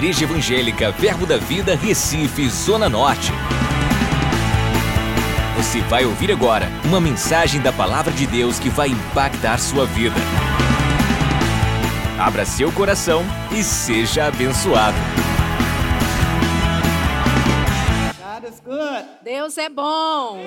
[0.00, 3.30] Igreja Evangélica Verbo da Vida, Recife, Zona Norte.
[5.58, 10.16] Você vai ouvir agora uma mensagem da Palavra de Deus que vai impactar sua vida.
[12.18, 13.22] Abra seu coração
[13.52, 14.96] e seja abençoado.
[18.16, 20.40] God is good Deus é bom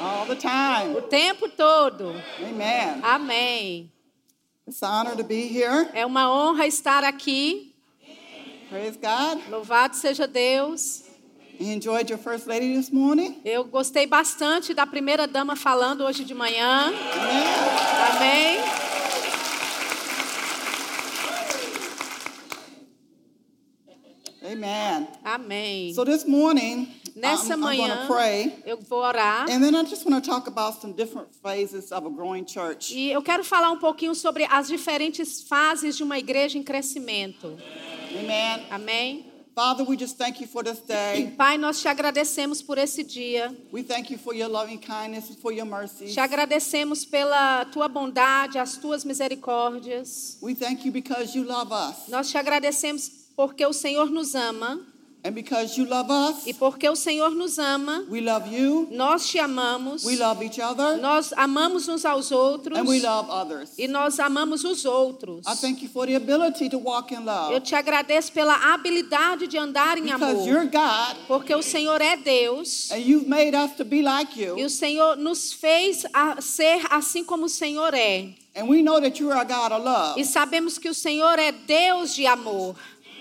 [0.00, 0.96] all the time.
[0.96, 2.20] o tempo todo.
[2.40, 3.00] Amen.
[3.04, 3.92] Amém.
[4.66, 5.88] It's an honor to be here.
[5.94, 7.67] É uma honra estar aqui.
[8.68, 9.38] Praise God.
[9.50, 11.04] Louvado seja Deus.
[11.58, 13.40] You enjoyed your first lady this morning?
[13.44, 16.92] Eu gostei bastante da primeira dama falando hoje de manhã.
[16.92, 17.46] Amen.
[18.10, 18.60] Amém.
[24.44, 25.08] Amen.
[25.24, 25.94] Amém.
[25.94, 28.62] So this morning, Nessa I'm, I'm going manhã to pray.
[28.64, 29.50] eu vou orar.
[29.50, 32.94] And then I just want to talk about some different phases of a growing church.
[32.94, 37.58] E eu quero falar um pouquinho sobre as diferentes fases de uma igreja em crescimento.
[38.16, 38.66] Amen.
[38.70, 39.24] Amém.
[39.58, 41.34] Father, we just thank you for this day.
[41.36, 43.52] Pai, nós te agradecemos por esse dia.
[43.72, 46.06] We thank you for your loving kindness and for your mercy.
[46.12, 50.38] Te agradecemos pela tua bondade, as tuas misericórdias.
[50.40, 52.06] We thank you because you love us.
[52.08, 54.80] Nós te agradecemos porque o Senhor nos ama.
[55.24, 58.86] And because you love us, E porque o Senhor nos ama, we love you.
[58.92, 60.04] nós te amamos.
[60.04, 60.96] We love each other.
[60.98, 62.78] Nós amamos uns aos outros.
[62.78, 63.70] And we love others.
[63.76, 65.44] E nós amamos os outros.
[65.46, 67.60] I thank you for the ability to walk in Eu love.
[67.60, 70.70] te agradeço pela habilidade de andar em Because you're amor.
[70.70, 72.90] God Porque o Senhor é Deus.
[72.92, 74.64] and you've made us to be like E you.
[74.64, 78.28] o Senhor nos fez a ser assim como o Senhor é.
[78.56, 80.20] And we know that you are a God of love.
[80.20, 82.74] E sabemos que o Senhor é Deus de amor.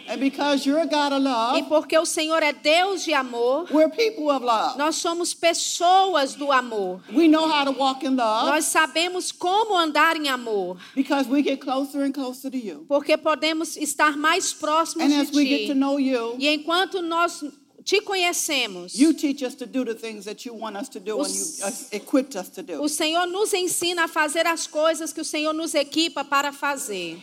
[0.09, 3.67] And because you're a God of E love, porque o Senhor é Deus de amor,
[3.71, 4.77] love.
[4.77, 7.01] nós somos pessoas do amor.
[7.13, 11.43] We know how to walk in love Nós sabemos como andar em amor, because we
[11.43, 12.85] get closer and closer to you.
[12.87, 15.79] porque podemos estar mais próximos And de as we get to ti.
[15.79, 17.43] know you, E enquanto nós
[17.83, 21.19] te conhecemos, you teach us to do the things that you want us to do
[21.21, 21.43] and you
[21.91, 22.81] equipped us to do.
[22.81, 27.17] o Senhor nos ensina a fazer as coisas que o Senhor nos equipa para fazer.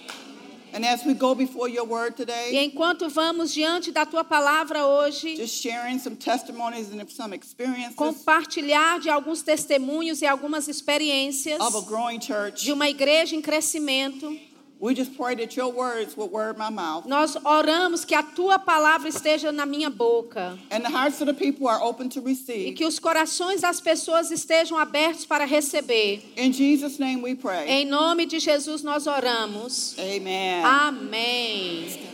[0.74, 4.84] And as we go before your word E today, enquanto vamos diante da tua palavra
[4.84, 11.60] hoje, just sharing some testimonies and some experiences compartilhar de alguns testemunhos e algumas experiências
[11.60, 14.36] of a growing church, de uma igreja em crescimento,
[14.80, 17.06] we just pray that your words will word my mouth.
[17.06, 21.34] nós oramos que a tua palavra esteja na minha boca And the hearts of the
[21.34, 22.72] people are open to e receive.
[22.74, 26.22] que os corações das pessoas estejam abertos para receber.
[26.36, 27.66] In Jesus' name we pray.
[27.68, 29.94] Em nome de Jesus nós oramos.
[29.98, 30.62] Amen.
[30.64, 32.13] Amém.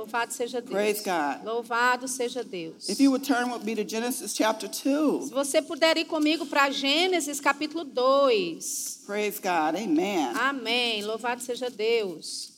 [0.00, 0.72] Louvado seja Deus.
[0.72, 1.44] Praise God.
[1.44, 2.88] Louvado seja Deus.
[2.88, 5.26] If you would turn with me to Genesis chapter 2.
[5.26, 9.02] Se você puder ir comigo para Gênesis capítulo 2.
[9.04, 9.76] Praise God.
[9.76, 10.34] Amen.
[10.36, 11.04] Amém.
[11.04, 12.50] Louvado seja Deus.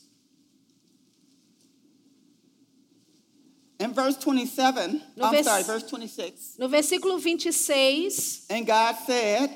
[3.81, 6.57] In verse 27, No I'm sorry, verse 26.
[6.61, 9.51] No versículo 26, And God said,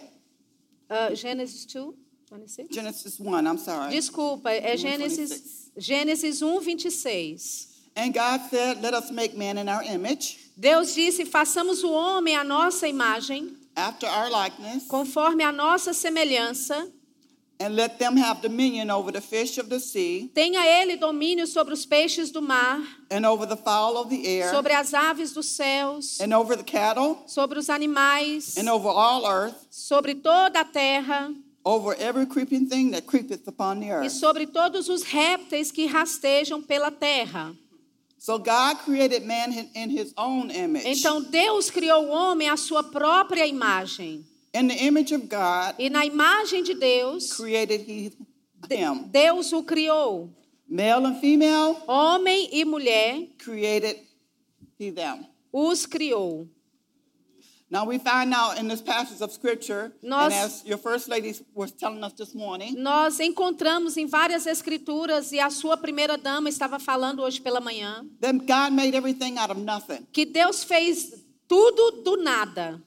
[0.91, 1.95] uh, Gênesis 2,
[2.31, 2.75] 26?
[2.75, 3.93] Genesis 1, I'm sorry.
[3.93, 7.76] Desculpa, é 1, Gênesis, Gênesis 1, 26.
[7.97, 12.37] And God said, Let us make man in our image, Deus disse: façamos o homem
[12.37, 16.91] à nossa imagem, after our likeness, conforme a nossa semelhança.
[17.59, 21.73] and let them have dominion over the fish of the sea, Tenha ele domínio sobre
[21.73, 25.47] os peixes do mar, and over the fowl of the air, sobre as aves dos
[25.47, 30.65] céus, and over the cattle, sobre os animais, and over all earth, sobre toda a
[30.67, 31.33] terra
[31.65, 34.13] over every creeping thing that creepeth upon the e earth.
[34.13, 37.57] sobre todos os répteis que rastejam pela terra.
[38.27, 40.85] So God created man in- his own image.
[40.85, 44.25] Então Deus criou o homem à sua própria imagem.
[44.53, 48.11] In the image of God, E na imagem de Deus, created he.
[49.13, 50.29] Deus o criou.
[50.69, 53.97] Male and female, Homem e mulher created
[54.77, 55.25] he them.
[55.53, 56.49] os criou.
[57.69, 61.35] Now we find out in this passage of scripture, Nós- and as your first lady
[61.53, 66.49] was telling us this morning, Nós encontramos em várias escrituras, e a sua primeira dama
[66.49, 70.07] estava falando hoje pela manhã, that God made everything out of nothing.
[70.13, 71.13] que Deus fez
[71.49, 72.81] tudo do nada.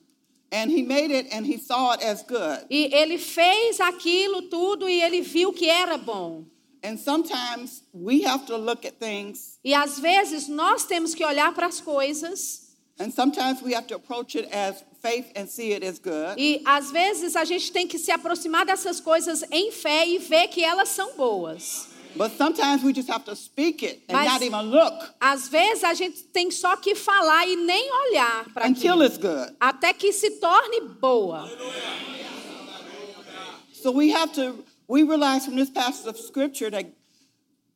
[0.51, 2.65] And he made it and he saw it as good.
[2.71, 6.45] E ele fez aquilo tudo e ele viu que era bom.
[6.81, 11.53] And sometimes we have to look at things, E às vezes nós temos que olhar
[11.53, 12.68] para as coisas
[12.99, 16.35] and sometimes we have to approach it as faith and see it as good.
[16.37, 20.47] e às vezes a gente tem que se aproximar dessas coisas em fé e ver
[20.49, 21.87] que elas são boas.
[22.15, 25.83] But sometimes we just have to speak it and Mas- not even look Às vezes
[25.83, 29.55] a gente tem só que falar e nem olhar para until aquilo, it's good.
[29.59, 31.47] até que se torne boa.
[33.73, 36.85] So we have to, we realize from this passage of scripture that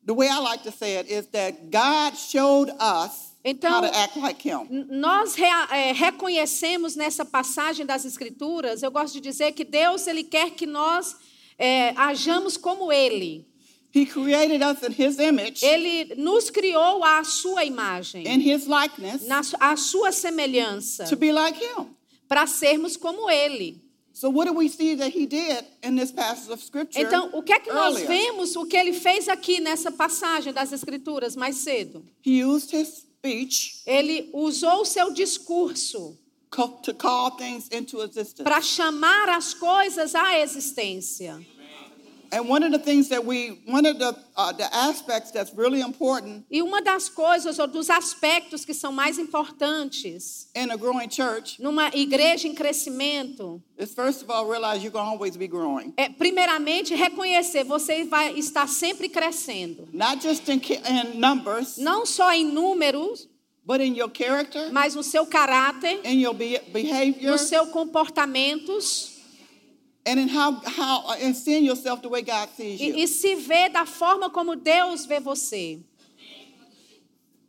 [0.04, 3.82] the way I like to say it is that God showed us Então-
[4.16, 4.48] like
[4.90, 10.24] Nós rea- é, reconhecemos nessa passagem das Escrituras, eu gosto de dizer que Deus ele
[10.24, 11.14] quer que nós
[11.58, 13.46] é, ajamos como Ele.
[13.94, 19.24] He created us in His image, Ele nos criou à sua imagem, in His likeness,
[19.26, 21.86] na, à sua semelhança, to be like Him.
[22.26, 23.80] para sermos como Ele.
[24.12, 27.04] So what do we see that He did in this passage of Scripture?
[27.04, 28.06] Então, o que é que nós earlier?
[28.08, 32.04] vemos, o que ele fez aqui nessa passagem das Escrituras mais cedo?
[32.24, 36.18] He used His speech Ele usou o seu discurso
[38.44, 41.44] para chamar as coisas à existência.
[42.36, 45.80] And one of the things that we, one of the, uh, the aspects that's really
[45.80, 51.08] important E uma das coisas ou dos aspectos que são mais importantes in a growing
[51.08, 55.46] church numa igreja em crescimento is first of all realize you're going to always be
[55.46, 55.92] growing.
[55.96, 62.32] é, primeiramente, reconhecer você vai estar sempre crescendo, Not just in, in numbers, não só
[62.32, 63.28] em números,
[63.64, 69.13] but in your character, mas no seu caráter, in your be- behavior, no seu comportamentos
[70.06, 72.94] and in how, how uh, and seeing yourself the way God sees you.
[72.94, 75.80] e, e se ver da forma como Deus vê você.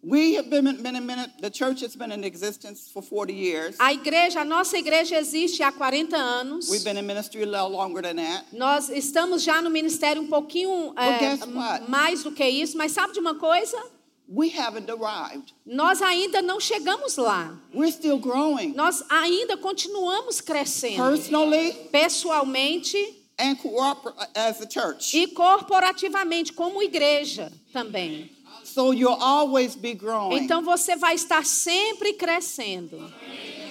[0.08, 3.76] We have been, been in minute, the church has been in existence for 40 years.
[3.80, 6.70] A igreja, a nossa igreja existe há 40 anos.
[6.70, 8.46] We've been in ministry a little longer than that.
[8.54, 11.90] Nós estamos já no ministério um pouquinho é, guess what?
[11.90, 13.84] mais do que isso, mas sabe de uma coisa?
[14.28, 15.54] We haven't arrived.
[15.66, 17.56] Nós ainda não chegamos lá.
[17.74, 20.98] We're still growing Nós ainda continuamos crescendo.
[20.98, 22.98] personally Pessoalmente
[23.38, 25.16] and cooper- as a church.
[25.16, 28.32] e corporativamente, como igreja também.
[28.64, 30.38] So you'll always be growing.
[30.38, 32.98] Então você vai estar sempre crescendo.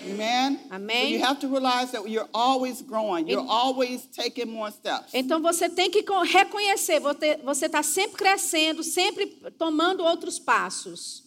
[0.06, 0.60] Amen.
[0.70, 1.02] Amém.
[1.02, 3.26] So you have to realize that you're always growing.
[3.28, 5.12] You're En- always taking more steps.
[5.14, 9.26] Então você tem que co- reconhecer, você- você está sempre crescendo, sempre
[9.58, 11.22] tomando outros passos.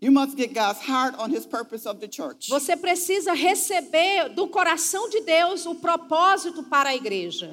[0.00, 2.48] You must get God's heart on His purpose of the church.
[2.50, 7.50] Você precisa receber do coração de Deus o propósito para a igreja.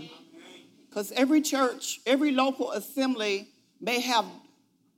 [0.90, 3.48] Because every church, every local assembly
[3.82, 4.28] may have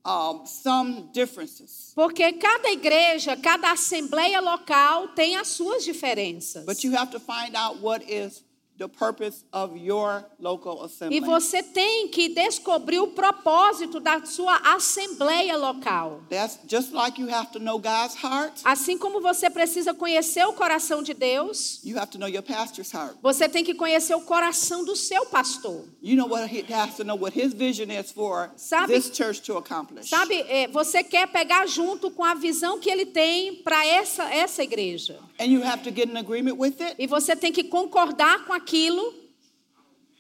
[0.06, 1.92] um, some differences.
[1.96, 6.64] Porque cada igreja, cada assembleia local tem as suas diferenças.
[6.66, 8.44] But you have to find out what is
[8.78, 11.18] the purpose of your local assembly.
[11.18, 16.22] E você tem que descobrir o propósito da sua assembleia local.
[16.30, 18.62] That's just like you have to know God's heart.
[18.64, 22.92] Assim como você precisa conhecer o coração de Deus, You have to know your pastor's
[22.94, 23.16] heart.
[23.22, 25.86] você tem que conhecer o coração do seu pastor.
[26.02, 29.42] You know what he has to know what his vision is for Sabe- this church
[29.44, 30.10] to accomplish.
[30.10, 34.64] Sabe, é, você quer pegar junto com a visão que ele tem para essa, essa
[34.64, 35.20] igreja.
[35.40, 38.54] And you have to get in agreement with it E você tem que concordar com
[38.66, 39.14] aquilo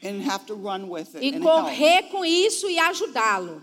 [0.03, 1.23] and have to run with it.
[1.23, 3.61] e correr com isso e ajudá-lo.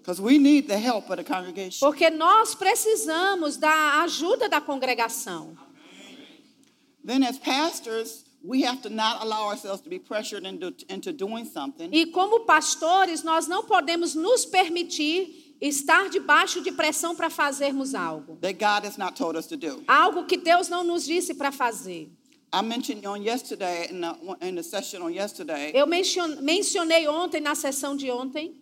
[0.00, 1.86] Because we need the help of the congregation.
[1.86, 5.56] Porque nós precisamos da ajuda da congregação.
[7.04, 11.44] Then, as pastors, we have to not allow ourselves to be pressured into, into doing
[11.44, 17.94] something E como pastores, nós não podemos nos permitir estar debaixo de pressão para fazermos
[17.94, 18.38] algo.
[18.40, 19.82] that God has not told us to do.
[19.86, 22.10] Algo que Deus não nos disse para fazer.
[22.52, 27.40] I mentioned on yesterday, in the, in the session on yesterday, Eu mencion- mencionei ontem,
[27.40, 28.54] na sessão de ontem,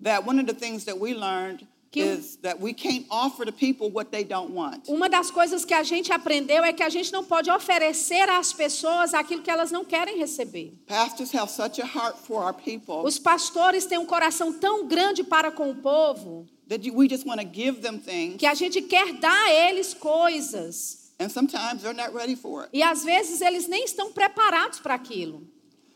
[0.00, 3.44] that one of the things that we learned Que um- is that we can't offer
[3.44, 4.88] the people what they don't want.
[4.88, 8.52] uma das coisas que a gente aprendeu é que a gente não pode oferecer às
[8.52, 10.72] pessoas aquilo que elas não querem receber.
[10.86, 15.24] Pastors have such a heart for our people Os pastores têm um coração tão grande
[15.24, 18.54] para com o povo that you- we just want to give them things, que a
[18.54, 21.03] gente quer dar a eles coisas.
[21.18, 22.70] And sometimes they're not ready for it.
[22.72, 25.42] E às vezes eles nem estão preparados para aquilo.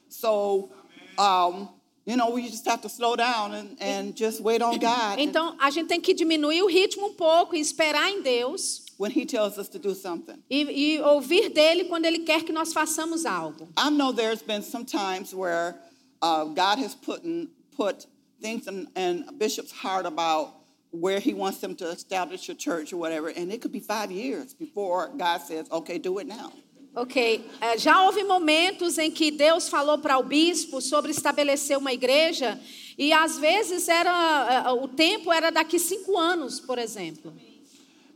[0.09, 0.71] So,
[1.19, 1.69] um,
[2.07, 5.55] you know, we just have to slow down and, and just wait on God Então
[5.59, 9.27] a gente tem que diminuir o ritmo um pouco e esperar em Deus when He
[9.27, 10.43] tells us to do something.
[10.51, 13.69] e, e ouvir dele quando ele quer que nós façamos algo.
[13.77, 15.77] I know there's been some times where
[16.23, 18.07] uh, God has put in, put
[18.41, 20.58] things in, in a bishop's heart about
[20.91, 24.11] where he wants them to establish a church or whatever, and it could be five
[24.11, 26.53] years before God says, "Okay, do it now."
[26.97, 31.93] Ok, eh, já houve momentos em que Deus falou para o bispo sobre estabelecer uma
[31.93, 32.59] igreja
[32.97, 37.33] e às vezes era eh, o tempo era daqui cinco anos, por exemplo.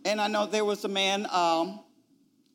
[0.05, 1.79] And I know there was a man, um,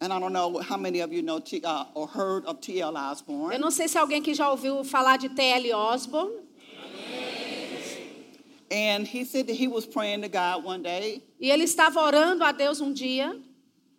[0.01, 2.91] and I don't know how many of you know T, uh, or heard of T.L.
[2.91, 3.57] Eu Osborne.
[3.57, 5.71] não sei se alguém que já ouviu falar de T.L.
[5.73, 6.46] Osborne.
[8.71, 12.43] And he said that he was praying to God one day, E ele estava orando
[12.43, 13.35] a Deus um dia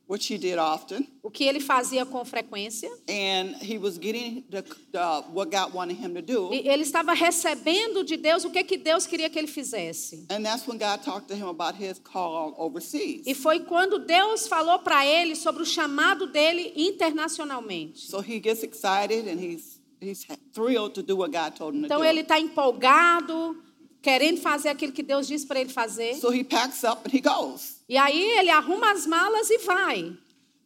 [0.06, 2.88] which he did often, o que ele fazia com frequência.
[3.06, 6.48] and he was getting the, the, what God wanted him to do.
[6.50, 10.26] E ele estava recebendo de Deus o que, que Deus queria que ele fizesse.
[10.30, 13.26] And that's when God talked to him about his call overseas.
[13.26, 18.00] E foi quando Deus falou para ele sobre o chamado dele internacionalmente.
[18.10, 21.86] So he gets excited and he's he's thrilled to do what God told him to
[21.86, 22.04] Então do.
[22.06, 23.56] ele está empolgado,
[24.02, 26.14] querendo fazer aquilo que Deus disse para ele fazer.
[26.16, 27.78] So he packs up and he goes.
[27.88, 30.16] E aí ele arruma as malas e vai.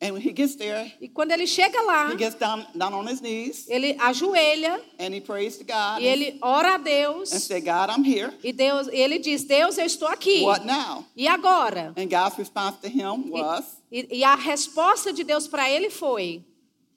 [0.04, 3.06] And when he gets there, E quando ele chega lá, he gets down down on
[3.08, 7.28] his knees ele ajoelha and he prays to God e ele ora a and Deus.
[7.28, 8.32] say, God, I'm here.
[8.42, 10.42] E Deus, ele diz: Deus, eu estou aqui.
[10.42, 11.04] What now?
[11.16, 11.94] E agora?
[11.96, 16.44] And God's response to him was, e- e a resposta de Deus para ele foi: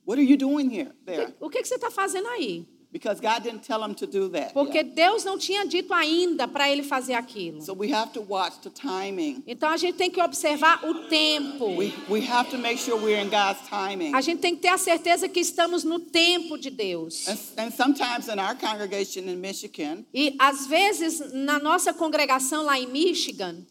[0.08, 0.92] What are you doing here?
[1.06, 1.32] There.
[1.39, 2.65] O que, que você está fazendo aí?
[2.96, 4.54] Because God didn't tell him to do that.
[4.54, 4.96] Porque yet.
[4.96, 7.62] Deus não tinha dito ainda para ele fazer aquilo.
[7.62, 9.44] So we have to watch the timing.
[9.46, 11.75] Então a gente tem que observar o tempo.
[11.75, 14.16] We, we have to make sure we're in God's timing.
[14.16, 17.28] A gente tem que ter a certeza que estamos no tempo de Deus.
[17.28, 22.80] And, and sometimes in our congregation in Michigan, E às vezes na nossa congregação lá
[22.80, 23.68] em Michigan,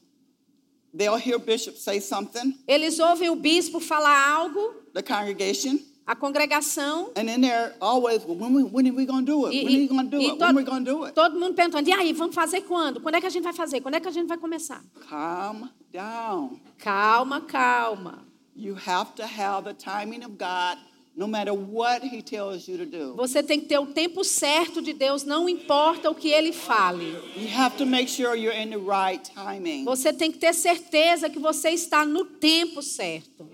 [0.94, 4.60] they'll hear Bishop say something, eles ouvem o bispo falar algo,
[4.92, 9.24] the congregation, a congregação, and then they're always, well, when, we, when are we going
[9.24, 9.54] to do it?
[9.54, 10.38] e, when are we going to do it?
[10.38, 11.14] When are we going to do it?
[11.14, 13.00] todo mundo perguntando: e aí, vamos fazer quando?
[13.00, 13.80] Quando é que a gente vai fazer?
[13.80, 14.82] Quando é que a gente vai começar?
[15.08, 16.60] Calm down.
[16.78, 18.24] Calma, calma.
[18.56, 20.78] You have to have the timing of God
[21.16, 23.14] no matter what He tells you to do.
[23.16, 27.16] Você tem que ter o tempo certo de Deus, não importa o que ele fale.
[27.36, 29.84] You have to make sure you're in the right timing.
[29.84, 33.48] Você tem que ter certeza que você está no tempo certo.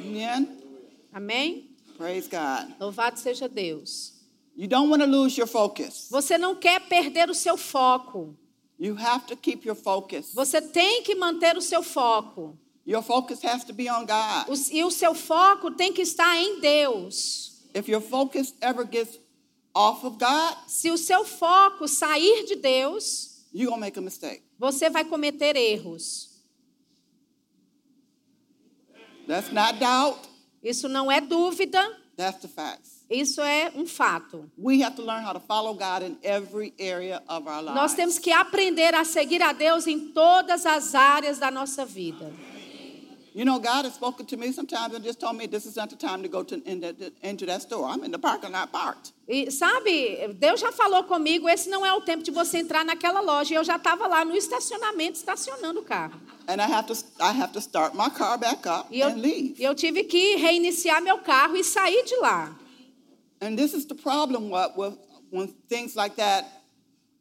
[0.00, 0.48] Amen?
[1.12, 1.71] Amém?
[2.02, 2.74] Praise God.
[2.80, 4.12] Louvado seja Deus.
[4.56, 6.08] You don't want to lose your focus.
[6.10, 8.36] Você não quer perder o seu foco.
[8.76, 10.34] You have to keep your focus.
[10.34, 12.58] Você tem que manter o seu foco.
[12.84, 14.48] Your focus has to be on God.
[14.48, 17.62] O- E o seu foco tem que estar em Deus.
[17.72, 19.16] If your focus ever gets
[19.72, 24.42] off of God, Se o seu foco sair de Deus, you're to make a mistake.
[24.58, 26.30] você vai cometer erros.
[29.28, 30.18] That's not doubt,
[30.62, 31.80] Isso não é dúvida,
[32.16, 33.04] that's the facts.
[33.10, 34.50] isso é um fato.
[37.74, 42.32] Nós temos que aprender a seguir a Deus em todas as áreas da nossa vida.
[43.34, 45.88] You know, God has spoken to me sometimes and just told me this is not
[45.88, 47.88] the time to go to, in that- into that store.
[47.88, 49.12] I'm in the parking lot parked.
[49.26, 53.20] E sabe, Deus já falou comigo, esse não é o tempo de você entrar naquela
[53.22, 53.54] loja.
[53.54, 56.20] E eu já estava lá no estacionamento, estacionando o carro.
[56.46, 59.16] And I have to, I have to start my car back up E eu, and
[59.16, 59.54] leave.
[59.58, 62.54] e eu tive que reiniciar meu carro e sair de lá.
[63.40, 64.98] And this is the problem what, with,
[65.30, 66.44] when things like that,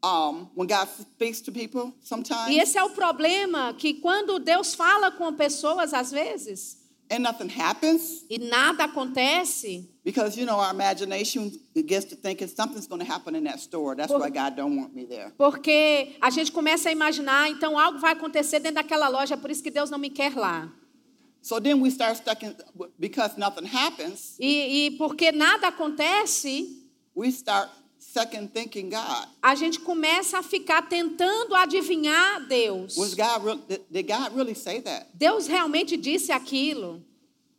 [0.03, 4.74] um, when God speaks to people sometimes E esse é o problema, que quando Deus
[4.74, 6.77] fala com pessoas, às vezes,
[7.10, 11.51] and nothing happens, e nada acontece, because, you know, our imagination
[11.86, 13.96] gets to thinking something's going to happen in that store.
[13.96, 15.31] That's Por- why God don't want me there.
[15.38, 19.62] porque a gente começa a imaginar, então algo vai acontecer dentro daquela loja, por isso
[19.62, 20.72] que Deus não me quer lá.
[21.43, 22.55] So then we start stuck in,
[22.98, 26.67] because nothing happens, E, e porque nada acontece,
[27.15, 27.70] we start
[28.12, 29.27] second thinking God.
[29.41, 32.98] a gente começa a ficar tentando adivinhar Deus.
[32.98, 35.08] Was God did God really say that?
[35.13, 37.01] Deus realmente disse aquilo.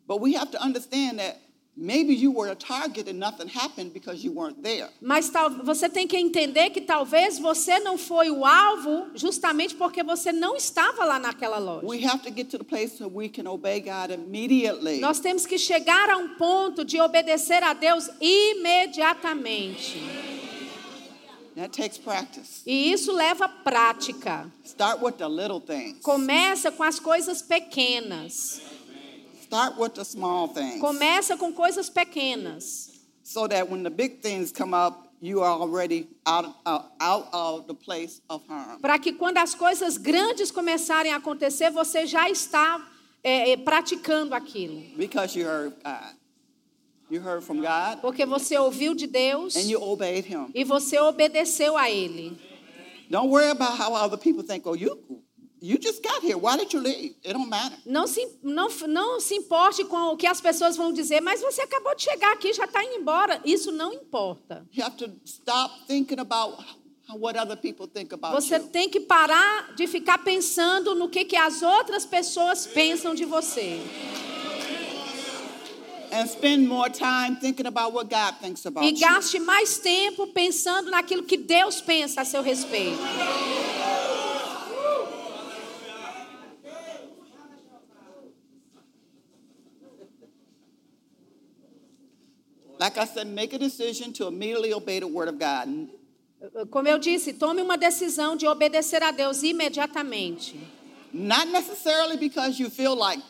[0.07, 1.39] But we have to understand that
[1.75, 4.91] maybe you were a target and nothing happened because you weren't there.
[5.01, 10.03] Mas tal, você tem que entender que talvez você não foi o alvo justamente porque
[10.03, 11.87] você não estava lá naquela loja.
[11.87, 15.01] We have to get to the place where we can obey God immediately.
[15.01, 20.32] Nós temos que chegar a um ponto de obedecer a Deus imediatamente.
[21.57, 22.63] That takes practice.
[22.67, 24.51] E isso leva prática.
[24.65, 26.01] Start with the little things.
[26.03, 28.61] Começa com as coisas pequenas.
[29.43, 30.81] Start with the small things.
[30.81, 32.91] Começa com coisas pequenas.
[33.23, 37.67] So that when the big things come up, you are already out, uh, out of
[37.67, 38.81] the place of harm.
[38.81, 42.83] Para que quando as coisas grandes começarem a acontecer, você já está
[43.23, 44.83] é, praticando aquilo.
[44.97, 46.17] Because you heard God.
[47.13, 50.47] You heard from God Porque você ouviu de Deus and you obeyed Him.
[50.55, 52.39] e você obedeceu a Ele.
[53.11, 54.99] Don't worry about how other people think, oh, you,
[55.61, 56.39] you just got here.
[56.39, 57.15] Why did you leave?
[57.23, 57.77] It don't matter.
[57.85, 61.61] Não se, não, não se importe com o que as pessoas vão dizer, mas você
[61.61, 63.43] acabou de chegar aqui, já está indo embora.
[63.45, 64.67] Isso não importa.
[64.73, 66.65] You have to stop thinking about
[67.19, 68.69] what other people think about Você you.
[68.69, 73.83] tem que parar de ficar pensando no que, que as outras pessoas pensam de você.
[76.13, 80.91] and spend more time thinking about what God thinks about e gaste mais tempo pensando
[80.91, 82.99] naquilo que Deus pensa a seu respeito.
[92.79, 95.89] Like I said, make a decision to immediately obey the word of God.
[96.69, 100.57] Como eu disse, tome uma decisão de obedecer a Deus imediatamente.
[101.13, 103.23] Not necessarily because you feel like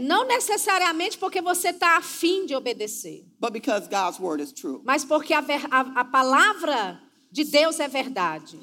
[0.00, 4.80] Não necessariamente porque você está afim de obedecer, but because God's word is true.
[4.84, 7.00] mas porque a, ver- a- a palavra
[7.32, 8.58] de Deus é verdade.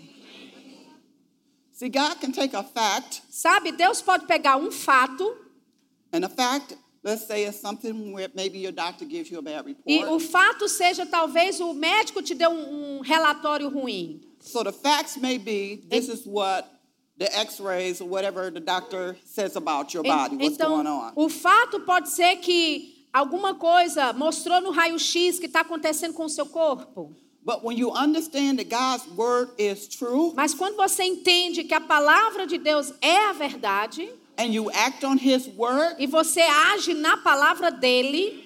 [1.72, 5.36] See, God can take a fact, Sabe, Deus pode pegar um fato
[6.14, 9.66] and a fact, let's say, is something where maybe your doctor gives you a bad
[9.86, 14.22] e o fato seja talvez o médico te deu um, um relatório ruim.
[14.40, 16.66] So the facts may be this is what
[17.18, 21.14] the x-rays or whatever the doctor says about your body, what's Então, going on.
[21.16, 26.30] o fato pode ser que alguma coisa mostrou no raio-x que está acontecendo com o
[26.30, 27.16] seu corpo.
[27.44, 31.80] But when you understand that God's word is true Mas quando você entende que a
[31.80, 36.94] palavra de Deus é a verdade and you act on his word, e você age
[36.96, 38.44] na palavra dele,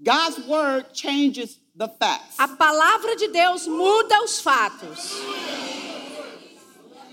[0.00, 2.36] God's word changes the facts.
[2.38, 5.10] a palavra de Deus muda os fatos.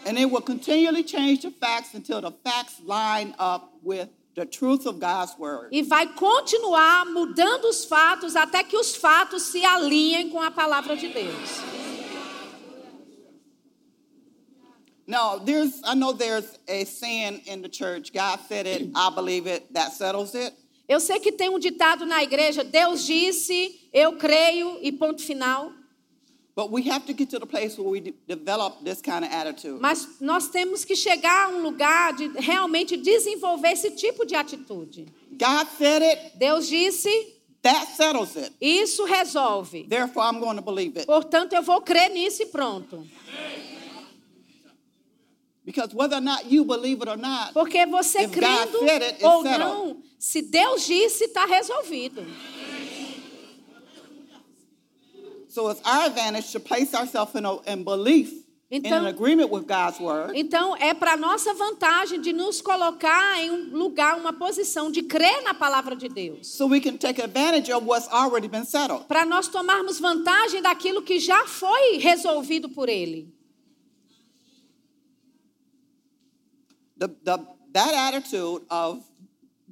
[0.09, 4.87] And it will continually change the facts until the facts line up with the truth
[4.87, 5.69] of God's word.
[5.71, 10.97] E vai continuar mudando os fatos até que os fatos se alinhem com a palavra
[10.97, 11.61] de Deus.
[15.05, 19.45] Now, there's I know there's a saying in the church, God said it, I believe
[19.45, 20.55] it, that settles it.
[20.87, 25.71] Eu sei que tem um ditado na igreja: Deus disse, eu creio e ponto final.
[29.79, 35.05] Mas nós temos que chegar a um lugar de realmente desenvolver esse tipo de atitude.
[35.31, 37.09] God said it, Deus disse,
[37.61, 38.51] that settles it.
[38.59, 39.85] isso resolve.
[39.87, 41.05] Therefore, I'm going to believe it.
[41.05, 43.05] Portanto, eu vou crer nisso e pronto.
[45.65, 49.43] Because whether or not you believe it or not, Porque você crendo it, it's ou
[49.43, 49.59] settled.
[49.59, 52.25] não, se Deus disse, está resolvido.
[55.59, 58.31] So it's our advantage to place ourselves in, a, in belief,
[58.71, 63.37] in Então- an agreement with God's word, Então, é para nossa vantagem de nos colocar
[63.41, 66.47] em um lugar, uma posição de crer na palavra de Deus.
[66.47, 69.05] so we can take advantage of what's already been settled.
[69.07, 73.27] Para nós tomarmos vantagem daquilo que já foi resolvido por Ele.
[76.97, 77.37] The, the,
[77.73, 79.03] that attitude of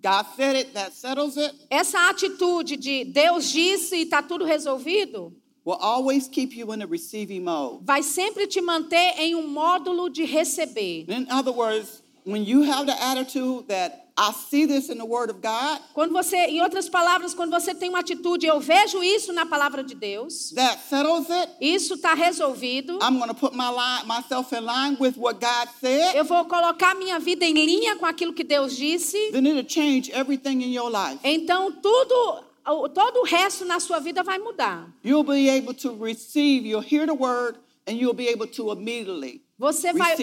[0.01, 5.35] God said it, that settles it, Essa atitude de Deus disse e está tudo resolvido,
[5.67, 7.83] will always keep you in a receiving mode.
[7.83, 11.05] vai sempre te manter em um módulo de receber.
[11.09, 15.29] In other words, when you have the attitude that I see this in the Word
[15.29, 19.31] of God, Quando você, em outras palavras, quando você tem uma atitude, eu vejo isso
[19.31, 21.51] na palavra de Deus, that settles it.
[21.61, 22.97] isso está resolvido.
[23.01, 26.15] I'm going to put my line, myself in line with what God said.
[26.15, 29.31] Eu vou colocar minha vida em linha com aquilo que Deus disse.
[29.31, 31.19] Then it'll change everything in your life.
[31.23, 32.46] Então tudo,
[32.93, 34.87] todo o resto na sua vida vai mudar.
[35.03, 39.41] You'll be able to receive, you'll hear the word, and you'll be able to immediately
[39.59, 40.15] Você vai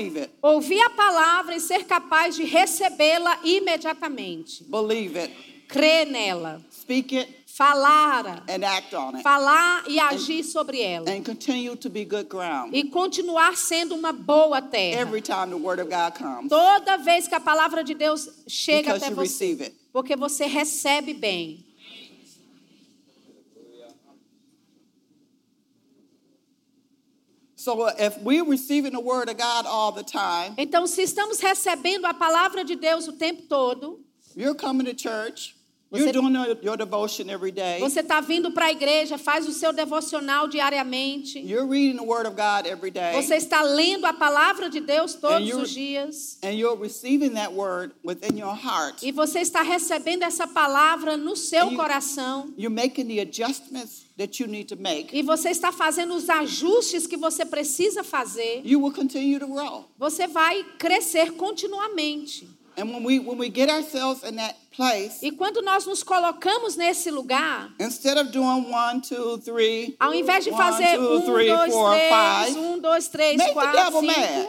[0.43, 4.65] ouvir a palavra e ser capaz de recebê-la imediatamente.
[4.65, 5.33] believe it,
[5.69, 11.11] Crer nela, speak it, falar, and act on it, falar e agir sobre ela.
[11.11, 15.01] and continue to be good ground E continuar sendo uma boa terra.
[15.01, 18.93] every time the word of God comes Toda vez que a palavra de Deus chega
[18.93, 19.73] because até você.
[19.93, 21.65] Porque você recebe bem.
[27.65, 31.41] So uh, if we're receiving the word of God all the time, Então, se estamos
[31.41, 34.01] recebendo a palavra de Deus o tempo todo,
[34.37, 35.54] you're coming to church,
[35.95, 39.47] Você- you're doing your, your devotion every day, você está vindo para a igreja, faz
[39.49, 44.05] o seu devocional diariamente, you're reading the word of God every day, você está lendo
[44.07, 49.03] a palavra de Deus todos os dias, and you're receiving that word within your heart.
[49.03, 54.41] e você está recebendo essa palavra no seu And coração, You're making the adjustments that
[54.43, 55.09] you need to make.
[55.17, 59.85] e você está fazendo os ajustes que você precisa fazer, You will continue to grow.
[59.99, 62.49] você vai crescer continuamente.
[62.77, 66.77] And when we when we get ourselves in that place, E quando nós nos colocamos
[66.77, 71.23] nesse lugar, instead of doing one, two, three, ao invés de one, fazer two, um,
[71.23, 74.21] three, dois, four, três, five, um, dois, três, make the quatro, devil cinco.
[74.21, 74.49] mad.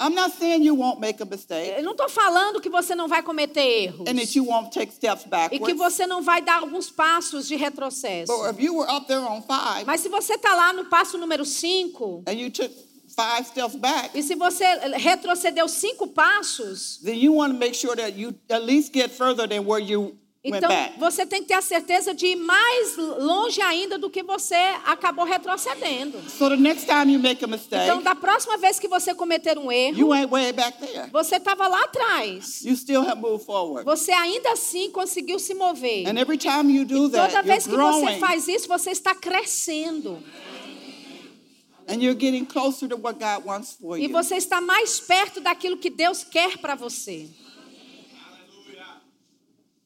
[0.00, 3.08] I'm not saying you won't make a mistake Eu não estou falando que você não
[3.08, 4.06] vai cometer erros.
[4.08, 5.76] and that you won't take steps E que backwards.
[5.76, 8.32] você não vai dar alguns passos de retrocesso.
[8.32, 11.18] But if you were up there on five Mas se você está lá no passo
[11.18, 12.72] número 5, and you took
[13.18, 17.96] five steps back, e se você retrocedeu cinco passos, then you want to make sure
[17.96, 21.54] that you at least get further than where you went Então, você tem que ter
[21.54, 24.54] a certeza de ir mais longe ainda do que você
[24.86, 26.18] acabou retrocedendo.
[26.30, 29.58] So the next time you make a mistake, Então, da próxima vez que você cometer
[29.58, 31.10] um erro, you ain't way back there.
[31.10, 32.64] você estava lá atrás.
[32.64, 33.84] You still have moved forward.
[33.84, 36.06] Você ainda assim conseguiu se mover.
[36.08, 40.22] And every time you do Toda vez que você faz isso, você está crescendo.
[40.22, 41.77] and you're getting closer to what God wants for
[43.96, 44.10] E you.
[44.10, 47.28] você está mais perto daquilo que Deus quer para você.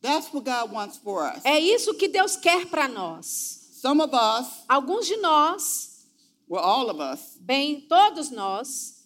[0.01, 1.45] That's what God wants for us.
[1.45, 3.71] É isso que Deus quer para nós.
[3.81, 6.07] Some of us, Alguns de nós,
[6.49, 9.02] well, all of us, bem, todos nós,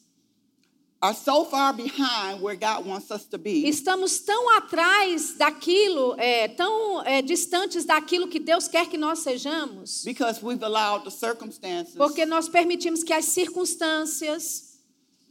[3.69, 10.03] estamos tão atrás daquilo, é, tão é, distantes daquilo que Deus quer que nós sejamos,
[10.05, 14.79] because we've allowed the circumstances porque nós permitimos que as circunstâncias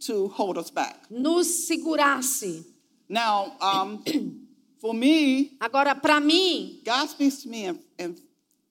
[0.05, 0.99] to hold us back.
[1.09, 2.65] nos segurassem.
[3.09, 4.01] Now, um,
[4.79, 8.15] for me, Agora, para mim, God speaks to me in, in,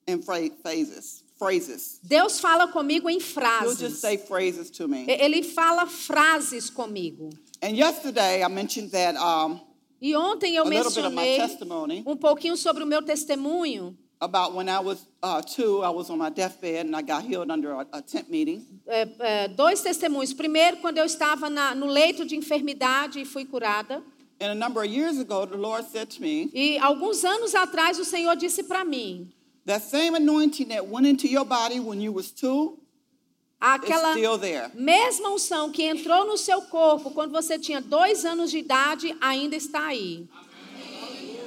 [0.06, 1.98] in phases, phrases.
[2.02, 3.98] Deus fala comigo em He'll just frases.
[4.00, 5.04] say phrases to me.
[5.08, 7.30] Ele fala frases comigo.
[7.62, 9.60] And yesterday, I mentioned that um,
[10.00, 13.96] E ontem eu a little bit of my mencionei um pouquinho sobre o meu testemunho.
[14.20, 17.50] about when I was uh, two, I was on my deathbed and I got healed
[17.50, 18.64] under a, a tent meeting.
[18.86, 20.32] É, é, dois testemunhos.
[20.32, 24.02] Primeiro, quando eu estava na- no leito de enfermidade e fui curada.
[24.40, 27.98] And a number of years ago, the Lord said to me, E alguns anos atrás
[27.98, 29.30] o Senhor disse para mim:
[29.66, 32.78] that same anointing that went into your body when you was two
[33.62, 34.70] is aquela still there.
[34.74, 39.56] mesma unção que entrou no seu corpo quando você tinha dois anos de idade ainda
[39.56, 40.28] está aí.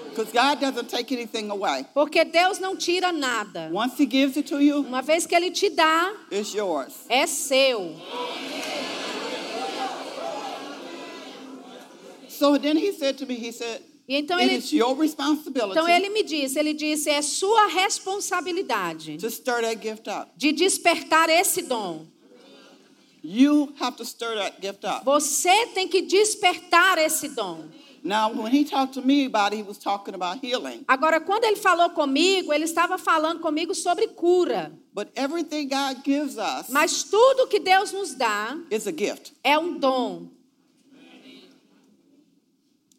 [0.09, 1.85] Because God doesn't take anything away.
[1.93, 3.69] Porque Deus não tira nada.
[3.71, 7.05] Once He gives it to you, Uma vez que Ele te dá, it's yours.
[7.07, 7.95] é seu.
[12.29, 15.87] So then He said to me, He said, E então ele, is your responsibility então
[15.87, 20.31] ele me disse, ele disse, é sua responsabilidade to stir that gift up.
[20.37, 22.05] de despertar esse dom.
[23.23, 25.03] You have to stir that gift up.
[25.03, 27.65] Você tem que despertar esse dom.
[28.03, 30.85] Now, when He talked to me about it, He was talking about healing.
[30.87, 34.71] Agora, quando ele falou comigo, ele estava falando comigo sobre cura.
[34.93, 39.33] But everything God gives us Mas tudo que Deus nos dá is a gift.
[39.43, 40.27] é um dom.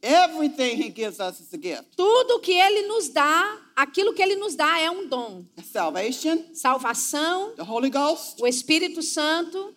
[0.02, 1.96] Everything He gives us is a gift.
[1.96, 5.44] Tudo que ele nos dá, aquilo que ele nos dá é um dom.
[5.64, 9.74] Salvation, Salvação, the Holy Ghost, o Espírito Santo,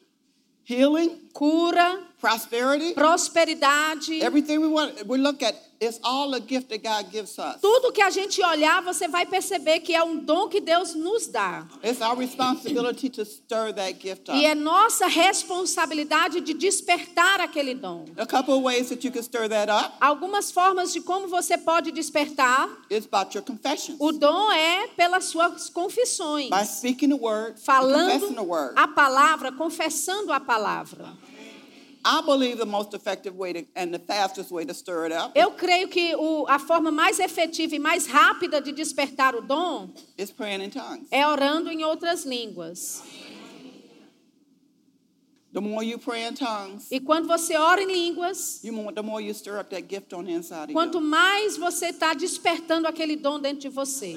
[0.69, 2.93] healing, cura, prosperity.
[2.93, 4.21] prosperidade.
[4.21, 7.59] Everything we want, we look at, it's all a gift that God gives us.
[7.59, 11.25] Tudo que a gente olhar, você vai perceber que é um dom que Deus nos
[11.27, 11.65] dá.
[11.83, 14.61] It's our responsibility to stir that gift E é up.
[14.61, 18.05] nossa responsabilidade de despertar aquele dom.
[18.17, 21.57] A couple of ways that you can stir that up Algumas formas de como você
[21.57, 23.97] pode despertar is about your confessions.
[23.99, 26.49] o dom é pelas suas confissões.
[26.49, 28.73] By speaking the word, and Falando confessing the word.
[28.75, 31.11] a palavra, confessando a palavra.
[35.35, 39.89] Eu creio que o- a forma mais efetiva e mais rápida de despertar o dom
[41.11, 43.03] é orando em outras línguas.
[45.53, 48.63] The more you pray in tongues, E quando você ora em línguas,
[50.73, 54.15] quanto mais você está despertando aquele dom dentro de você.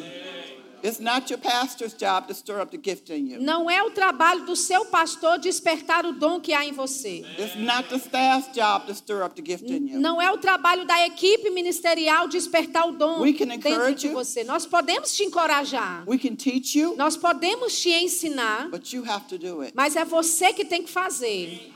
[1.01, 3.40] Not your pastor's job to stir up the gift in you.
[3.40, 7.25] Não é o trabalho do seu pastor despertar o dom que há em você.
[7.38, 10.01] It's not the staff's job to stir up the gift in you.
[10.01, 14.44] Não é o trabalho da equipe ministerial despertar o dom dentro de você.
[14.44, 16.05] Nós podemos te encorajar.
[16.07, 19.73] We can teach you, Nós podemos te ensinar, but you have to do it.
[19.75, 21.73] mas é você que tem que fazer.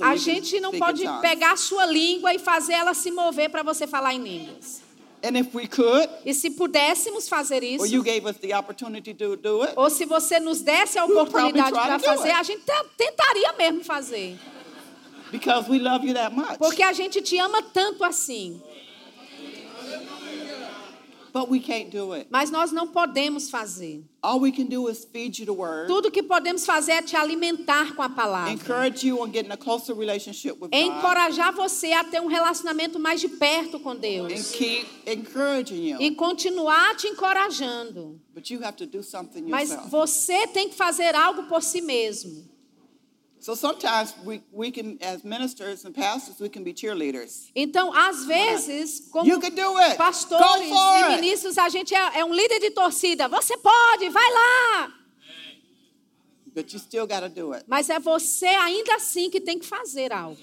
[0.00, 3.86] A gente não pode pegar a sua língua e fazer ela se mover para você
[3.86, 4.82] falar em línguas.
[5.24, 9.36] And if we could, E se pudéssemos fazer isso, you gave us the opportunity to
[9.36, 13.52] do it, ou se você nos desse a oportunidade para fazer, a gente te- tentaria
[13.56, 14.38] mesmo fazer.
[15.32, 16.58] because we love you that much.
[16.58, 18.60] Porque a gente te ama tanto assim.
[21.34, 22.28] But we can't do it.
[22.30, 24.04] Mas nós não podemos fazer.
[24.22, 27.16] All we can do is feed you the word, Tudo que podemos fazer é te
[27.16, 28.52] alimentar com a palavra.
[28.52, 33.00] encourage you on getting a closer relationship with God, Encorajar você a ter um relacionamento
[33.00, 34.52] mais de perto com and Deus.
[34.52, 36.00] keep encouraging you.
[36.00, 38.20] E continuar te encorajando.
[38.32, 39.90] But you have to do something Mas yourself.
[39.90, 42.44] você tem que fazer algo por si mesmo.
[43.44, 47.50] So sometimes we, we can, as ministers and pastors, we can be cheerleaders.
[47.54, 49.98] Então, às vezes, como You can do it.
[49.98, 53.28] pastores e ministros, a gente é, é um líder de torcida.
[53.28, 54.94] Você pode, vai lá.
[56.54, 57.66] But you still got to do it.
[57.68, 60.40] Mas é você ainda assim que tem que fazer algo.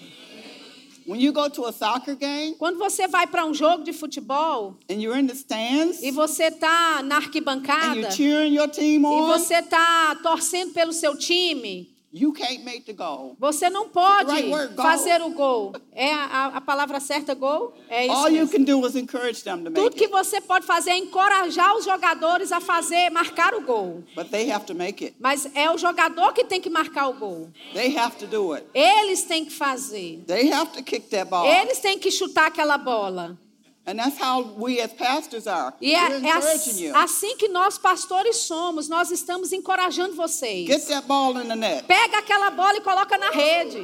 [1.07, 4.77] When you go to a soccer game Quando você vai para um jogo de futebol
[4.87, 9.01] and you're in the stands e você tá na and arquibancada you're cheering your team
[9.01, 13.35] e on, você tá torcendo pelo seu time, you can't make the goal.
[13.39, 14.87] você não pode Right word, goal.
[14.87, 15.73] fazer o gol.
[15.93, 17.73] É a, a palavra certa, gol?
[17.89, 18.15] É isso.
[18.15, 18.51] All you mesmo.
[18.57, 21.75] can do is encourage them to Tudo make que it, você pode fazer é encorajar
[21.75, 24.03] os jogadores a fazer, marcar o gol.
[24.15, 25.15] but they have to make it.
[25.19, 27.49] Mas é o jogador que tem que marcar o gol.
[27.73, 28.65] They have to do it.
[28.73, 30.23] Eles têm que fazer.
[30.27, 31.45] They have to kick that ball.
[31.45, 33.37] Eles têm que chutar aquela bola.
[33.83, 35.73] And that's how we as pastors are.
[35.81, 40.67] E é, é assim que nós pastores somos, nós estamos encorajando vocês.
[40.67, 41.83] Get that ball in the net.
[41.87, 43.79] Pega aquela bola e coloca na rede.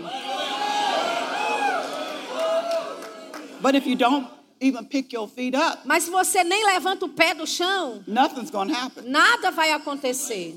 [3.59, 4.27] But if you don't
[4.61, 8.51] even pick your feet up, Mas se você nem levanta o pé do chão, nothing's
[8.51, 9.03] to happen.
[9.09, 10.55] nada vai acontecer.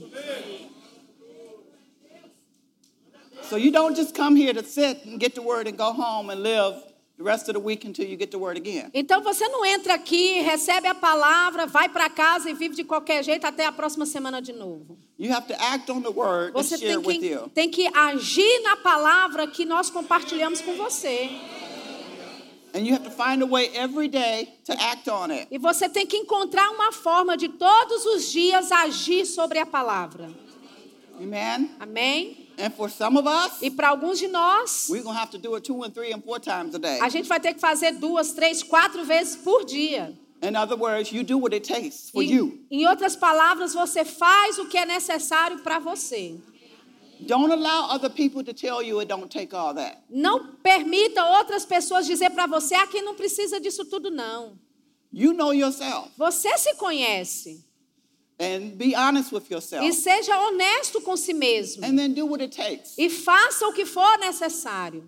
[3.48, 6.30] So you don't just come here to sit and get the word and go home
[6.30, 6.74] and live
[8.94, 13.22] Então você não entra aqui, recebe a palavra, vai para casa e vive de qualquer
[13.22, 14.98] jeito até a próxima semana de novo.
[15.18, 17.50] You have to act on the word and Você tem que, you.
[17.54, 21.28] tem que agir na palavra que nós compartilhamos com você.
[22.72, 25.48] And you have to find a way every day to act on it.
[25.50, 30.30] E você tem que encontrar uma forma de todos os dias agir sobre a palavra.
[31.20, 31.70] Amen.
[31.78, 32.49] Amém?
[32.60, 35.38] And for some of us, E para alguns de nós, we're going to have to
[35.38, 38.32] do it two and three and four times a gente vai ter que fazer duas,
[38.32, 40.16] três, quatro vezes por dia.
[40.42, 42.64] In other words, you do what it takes for you.
[42.70, 46.38] em outras palavras, você faz o que é necessário para você.
[47.20, 49.98] Don't allow other people to tell you it don't take all that.
[50.08, 54.58] Não permita outras pessoas dizer para você, aqui não precisa disso tudo não.
[55.12, 57.64] You know yourself Você se conhece
[58.40, 62.42] and be honest with e yourself seja honesto com si mesmo and then do what
[62.42, 62.96] it takes.
[62.98, 65.04] e faça o que for necessário.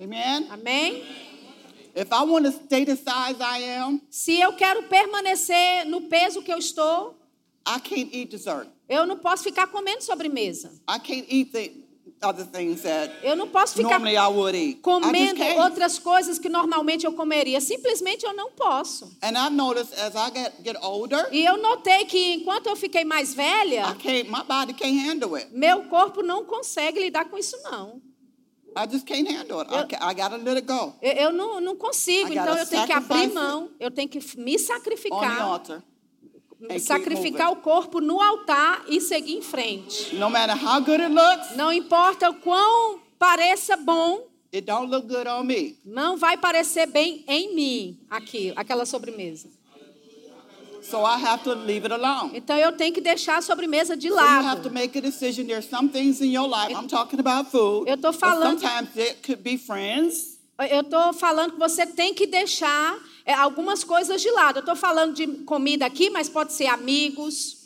[0.00, 0.46] Amen.
[0.50, 1.02] Amém?
[1.94, 6.42] If I want to stay the size I am, Se eu quero permanecer no peso
[6.42, 7.16] que eu estou,
[7.66, 8.68] I can't eat dessert.
[8.88, 10.72] eu não posso ficar comendo sobremesa.
[10.88, 11.72] I can't eat the
[12.26, 14.68] other things that Eu não posso ficar normally I would eat.
[14.68, 17.60] I just comendo outras coisas que normalmente eu comeria.
[17.60, 19.16] Simplesmente eu não posso.
[19.22, 23.32] And noticed as I get, get older, E eu notei que enquanto eu fiquei mais
[23.32, 25.48] I velha, can't, my body can't handle it.
[25.52, 28.00] meu corpo não consegue lidar com isso não.
[28.78, 29.70] I just can't handle it.
[29.72, 32.42] I, Eu- I got to let it go Eu, eu não, não consigo, I gotta
[32.42, 35.60] então eu tenho que abrir mão, eu tenho que me sacrificar,
[36.60, 40.14] keep sacrificar o corpo no altar e seguir em frente.
[40.16, 45.06] No matter how good it looks, Não importa o quão pareça bom, it don't look
[45.06, 45.76] good on me.
[45.84, 49.48] não vai parecer bem em mim aqui, aquela sobremesa.
[50.82, 52.30] So I have to leave it alone.
[52.32, 54.62] Então eu tenho que deixar a sobremesa de So you have lado.
[57.88, 60.38] Eu but falando- sometimes it could be friends.
[60.70, 63.00] Eu estou falando que você tem que deixar é,
[63.34, 64.58] algumas coisas de lado.
[64.58, 67.56] Eu estou falando de comida aqui, mas pode ser amigos.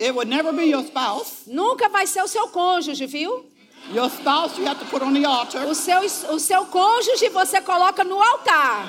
[0.00, 1.44] It would never be your spouse.
[1.46, 3.46] Nunca vai ser o seu cônjuge, viu?
[3.92, 5.66] Your spouse you have to put on the altar.
[5.66, 8.88] O seu, o seu cônjuge você coloca no altar.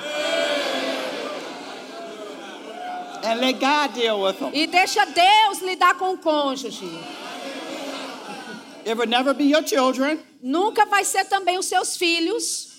[3.24, 4.50] and let God deal with them.
[4.52, 6.88] E deixa Deus lidar com o cônjuge.
[8.84, 10.18] It would never be your children.
[10.42, 12.73] Nunca vai ser também os seus filhos.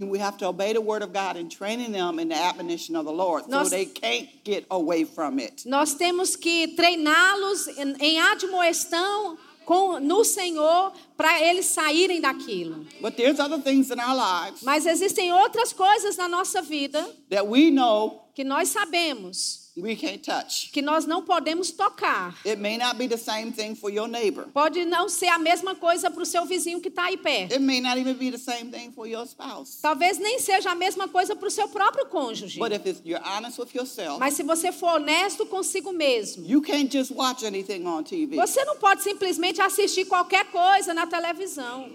[0.00, 2.94] And we have to obey the word of God and training them in the admonition
[2.94, 5.64] of the Lord so Nós- they can't get away from it.
[5.66, 12.86] Nós temos que treiná-los em, em admoestão com, no Senhor para eles saírem daquilo.
[13.02, 17.46] But there's other things in our lives Mas existem outras coisas na nossa vida that
[17.46, 20.70] we know que nós sabemos we can't touch.
[20.72, 22.34] que nós não podemos tocar.
[22.44, 24.46] It may not be the same thing for your neighbor.
[24.52, 27.52] Pode não ser a mesma coisa para o seu vizinho que está aí perto.
[27.52, 29.80] It may not even be the same thing for your spouse.
[29.80, 32.58] Talvez nem seja a mesma coisa para o seu próprio cônjuge.
[32.58, 36.90] But if you're honest with yourself, Mas se você for honesto consigo mesmo, you can't
[36.90, 38.36] just watch anything on TV.
[38.36, 41.88] você não pode simplesmente assistir qualquer coisa na televisão.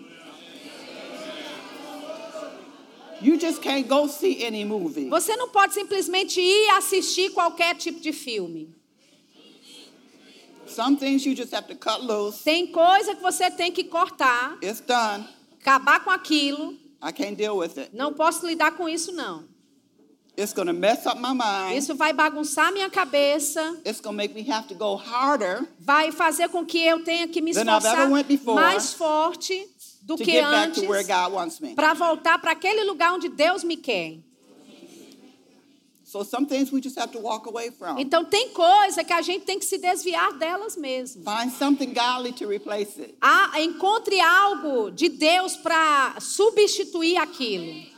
[3.23, 5.07] You just can't go see any movie.
[5.09, 8.69] Você não pode simplesmente ir assistir qualquer tipo de filme.
[10.67, 12.43] Some things you just have to cut loose.
[12.43, 15.25] Tem coisa que você tem que cortar, It's done.
[15.61, 16.73] acabar com aquilo.
[17.01, 17.91] I can't deal with it.
[17.93, 19.45] Não posso lidar com isso não.
[20.35, 21.77] It's to mess up my mind.
[21.77, 26.49] Isso vai bagunçar minha cabeça, It's to make me have to go harder vai fazer
[26.49, 28.09] com que eu tenha que me esforçar
[28.55, 29.69] mais forte
[30.05, 31.75] do to que get back antes to where God wants me.
[31.75, 34.19] para voltar para aquele lugar onde Deus me quer.
[36.03, 37.97] So some things we just have to walk away from.
[37.97, 41.23] Então tem coisa que a gente tem que se desviar delas mesmo.
[41.23, 43.15] Find something godly to replace it.
[43.19, 47.92] Ah, encontre algo de Deus para substituir aquilo.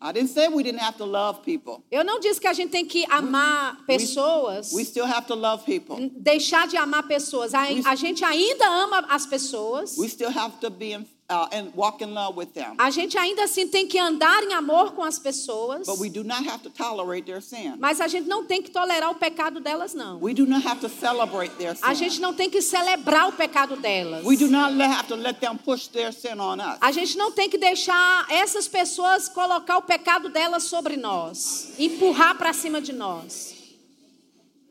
[0.00, 1.82] I didn't say we didn't have to love people.
[1.90, 5.64] Eu não disse que a gente tem que amar pessoas, We still have to love
[5.64, 6.10] people.
[6.16, 7.52] deixar de amar pessoas.
[7.52, 9.96] A, a gente ainda ama as pessoas.
[9.98, 12.74] We still have to be in, uh, and walk in love with them.
[12.78, 15.86] A gente ainda assim tem que andar em amor com as pessoas.
[15.86, 17.74] But we do not have to tolerate their sin.
[17.78, 20.18] Mas a gente não tem que tolerar o pecado delas, não.
[20.22, 23.76] We do not have to celebrate their A gente não tem que celebrar o pecado
[23.76, 24.24] delas.
[24.24, 26.78] We do not let- have to let them push their sin on us.
[26.80, 32.36] A gente não tem que deixar essas pessoas colocar o pecado delas sobre nós, empurrar
[32.36, 33.57] para cima de nós.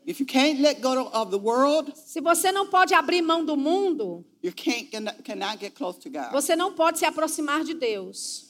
[0.08, 3.54] If you can't let go of the world, Se você não pode abrir mão do
[3.54, 4.88] mundo, you can't
[5.22, 6.32] cannot, get close to God.
[6.32, 8.46] você não pode se aproximar de Deus.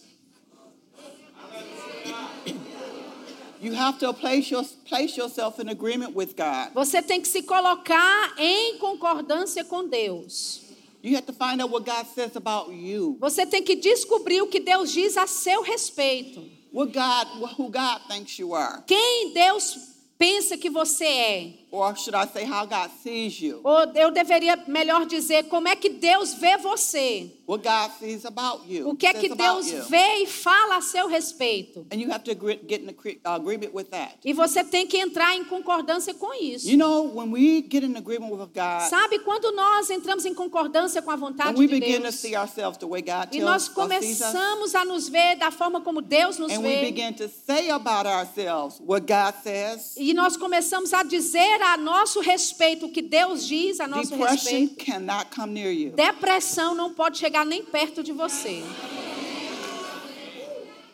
[3.60, 6.72] You have to place, your, place yourself in agreement with God.
[6.74, 10.60] Você tem que se colocar em concordância com Deus.
[11.02, 13.16] You have to find out what God says about you.
[13.18, 16.40] Você tem que descobrir o que Deus diz a seu respeito.
[16.72, 17.26] What God,
[17.58, 18.84] who God thinks you are.
[18.86, 21.50] Quem Deus pensa que você é?
[21.70, 23.60] Or should I say how God sees you.
[23.62, 27.30] Ou eu deveria melhor dizer como é que Deus vê você?
[27.46, 28.88] What God sees about you.
[28.88, 31.86] O que é que Deus vê e fala a seu respeito?
[31.92, 34.16] And you have to agree, get in agree- agreement with that.
[34.24, 36.68] E você tem que entrar em concordância com isso.
[36.68, 41.00] You know, when we get in agreement with God, Sabe quando nós entramos em concordância
[41.02, 42.14] com a vontade de begin to Deus?
[42.14, 46.38] see ourselves the way God E nós começamos a nos ver da forma como Deus
[46.38, 46.80] nos vê.
[46.82, 52.20] begin to say about ourselves what God says, E nós começamos a dizer a nosso
[52.20, 54.76] respeito o que Deus diz a nosso depression respeito.
[54.84, 55.92] cannot come near you.
[55.92, 58.62] Depressão não pode chegar nem perto de você.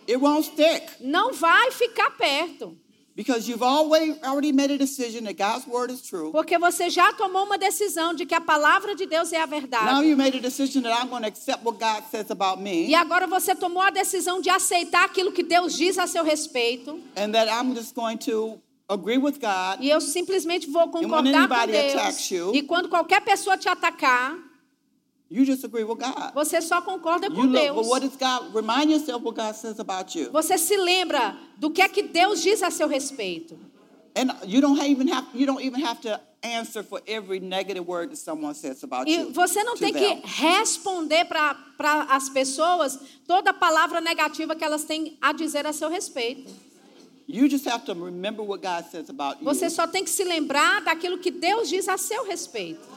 [0.06, 2.76] It won't stick Não vai ficar perto.
[3.16, 6.32] because you've always already made a decision that God's word is true.
[6.32, 9.60] Porque você já tomou uma decisão de que a palavra de Deus é a Now
[9.60, 10.06] verdade.
[10.08, 12.94] you made a decision that I'm going to accept what God says about me E
[12.94, 17.00] agora você tomou a decisão de aceitar aquilo que Deus diz a seu respeito.
[17.16, 19.80] and that I'm just going to agree with God.
[19.80, 21.94] E eu simplesmente vou concordar com Deus.
[21.94, 24.36] attacks you- E quando qualquer pessoa te atacar,
[25.30, 26.32] You just agree with God.
[26.34, 27.74] você só concorda You com look, Deus.
[27.76, 28.54] but what is God?
[28.54, 30.30] Remind yourself what God says about you.
[30.30, 33.58] Você se lembra do que é que Deus diz a seu respeito.
[34.16, 38.10] And you don't even have you don't even have to answer for every negative word
[38.10, 39.32] that someone says about E you.
[39.32, 41.56] você não tem que responder para
[42.10, 46.52] as pessoas toda palavra negativa que elas têm a dizer a seu respeito.
[49.42, 52.94] Você só tem que se lembrar daquilo que Deus diz a seu respeito.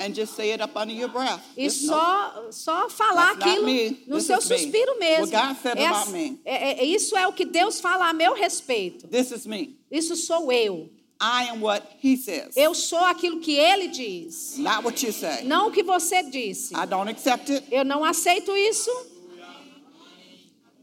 [0.00, 1.40] and just say it up under your breath.
[1.56, 3.66] E Just know, só, só falar That's aquilo
[4.06, 4.58] no This seu is me.
[4.58, 5.26] suspiro mesmo.
[5.26, 6.40] What God said É about me.
[6.44, 9.08] é- é- isso é o que Deus fala a meu respeito.
[9.08, 9.76] This is me.
[9.90, 10.88] Isso sou eu.
[11.20, 15.42] I am what He says, Eu sou aquilo que Ele diz, not what you say.
[15.42, 16.72] não o que você disse.
[16.76, 17.66] I don't accept it.
[17.68, 18.88] Eu não aceito isso.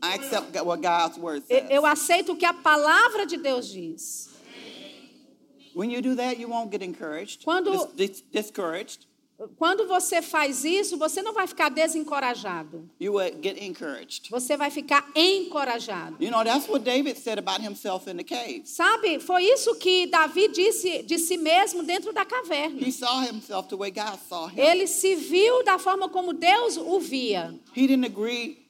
[0.06, 1.66] I accept what God's word says.
[1.70, 4.30] eu aceito o que a palavra de Deus diz.
[5.74, 9.08] When you do that, you won't get encouraged, Quando- dis- dis- discouraged.
[9.58, 12.90] Quando você faz isso, você não vai ficar desencorajado.
[12.98, 14.30] You will get encouraged.
[14.32, 16.16] Você vai ficar encorajado.
[16.24, 18.62] You know, that's what David said about himself in the cave.
[18.66, 22.80] Sabe, foi isso que Davi disse de si mesmo dentro da caverna.
[22.82, 24.58] He saw himself the way God saw him.
[24.58, 27.54] Ele se viu da forma como Deus o via.
[27.76, 28.65] He didn't agree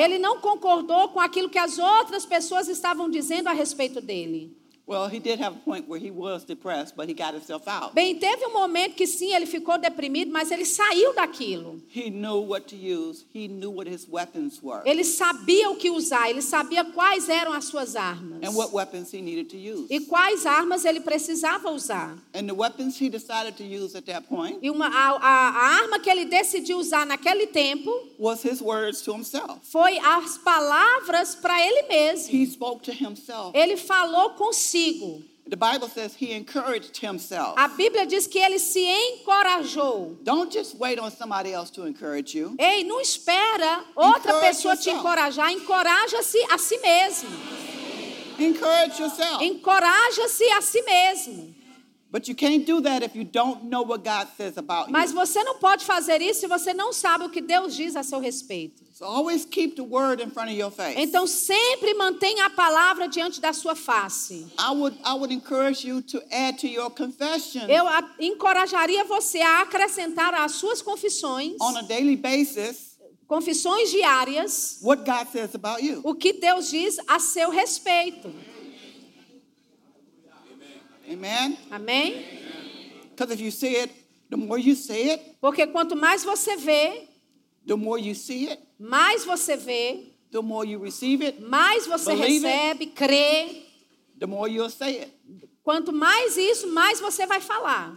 [0.00, 4.56] Ele não concordou com aquilo que as outras pessoas estavam dizendo a respeito dele.
[4.88, 7.92] Well, he did have a point where he was depressed, but he got himself out.
[7.92, 11.82] Bem, teve um momento que sim, ele ficou deprimido, mas ele saiu daquilo.
[11.88, 13.24] He knew what to use.
[13.34, 17.52] He knew what his weapons were Ele sabia o que usar, ele sabia quais eram
[17.52, 18.38] as suas armas.
[18.44, 19.88] and what weapons he needed to use.
[19.90, 22.16] E quais armas ele precisava usar.
[22.32, 25.82] And the weapons he decided to use at that point E uma, a, a- a
[25.82, 29.58] arma que ele decidiu usar naquele tempo was his words to himself.
[29.64, 32.32] foi as palavras para ele mesmo.
[32.32, 33.50] He spoke to himself.
[33.52, 34.75] Ele falou consigo.
[35.48, 37.54] The Bible says he encouraged himself.
[37.56, 40.16] A Bíblia diz que ele se encorajou.
[40.24, 42.56] Don't just wait on somebody else to encourage you.
[42.58, 44.98] Ei, não espera outra Encourage pessoa te yourself.
[44.98, 47.30] encorajar, encoraja-se a si mesmo.
[48.40, 49.40] Encourage yourself.
[49.42, 51.54] Encoraja-se a si mesmo.
[54.88, 55.16] Mas you.
[55.16, 58.20] você não pode fazer isso se você não sabe o que Deus diz a seu
[58.20, 58.84] respeito.
[58.92, 60.98] So always keep the word in front of your face.
[60.98, 64.46] Então sempre mantenha a palavra diante da sua face.
[64.58, 67.84] I would I would encourage you to add to your confession Eu
[68.18, 72.96] encorajaria você a acrescentar às suas confissões on a daily basis
[73.26, 76.00] confissões diárias, what God says about you.
[76.04, 78.32] o que Deus diz a seu respeito.
[81.10, 81.56] Amen?
[81.70, 82.24] Amém?
[83.10, 83.90] Because if you say it,
[84.28, 87.08] the more you say it, Porque quanto mais você vê,
[87.66, 92.14] the more you see it, mais você vê, the more you receive it, mais você
[92.14, 92.52] Believe it.
[92.52, 93.62] recebe, crê.
[94.18, 95.12] the more you'll say it.
[95.62, 97.96] Quanto mais isso, mais você vai falar.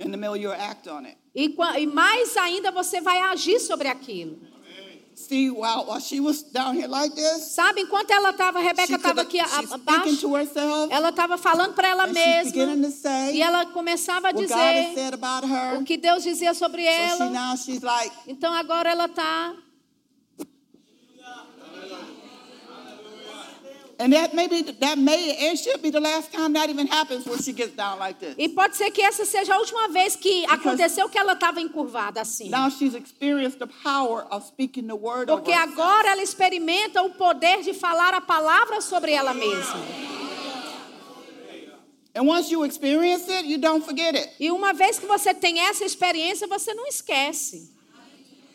[0.00, 1.16] And the more you'll act on it.
[1.34, 4.38] E, e mais ainda você vai agir sobre aquilo.
[5.18, 9.22] See, while, while she was down here like this, Sabe, enquanto ela estava, Rebeca estava
[9.22, 12.76] aqui a- she's speaking abaixo, to herself, ela estava falando para ela and she's beginning
[12.76, 12.90] mesma.
[12.90, 15.78] to say E ela começava a what God has dizer said about her.
[15.78, 17.30] o que Deus dizia sobre So she ela.
[17.30, 19.54] now she's like, Então agora ela está.
[24.00, 27.38] And that maybe that may it should be the last time that even happens when
[27.38, 28.34] she gets down like this.
[28.38, 32.20] E pode ser que essa seja a última vez que aconteceu que ela estava encurvada
[32.20, 32.48] assim.
[32.50, 35.72] Now she's experienced the power of speaking the word over Porque herself.
[35.72, 39.80] agora ela experimenta o poder de falar a palavra sobre ela mesma.
[42.14, 44.28] And once you experience it, you don't forget it.
[44.40, 47.70] E uma vez que você tem essa experiência, você não esquece.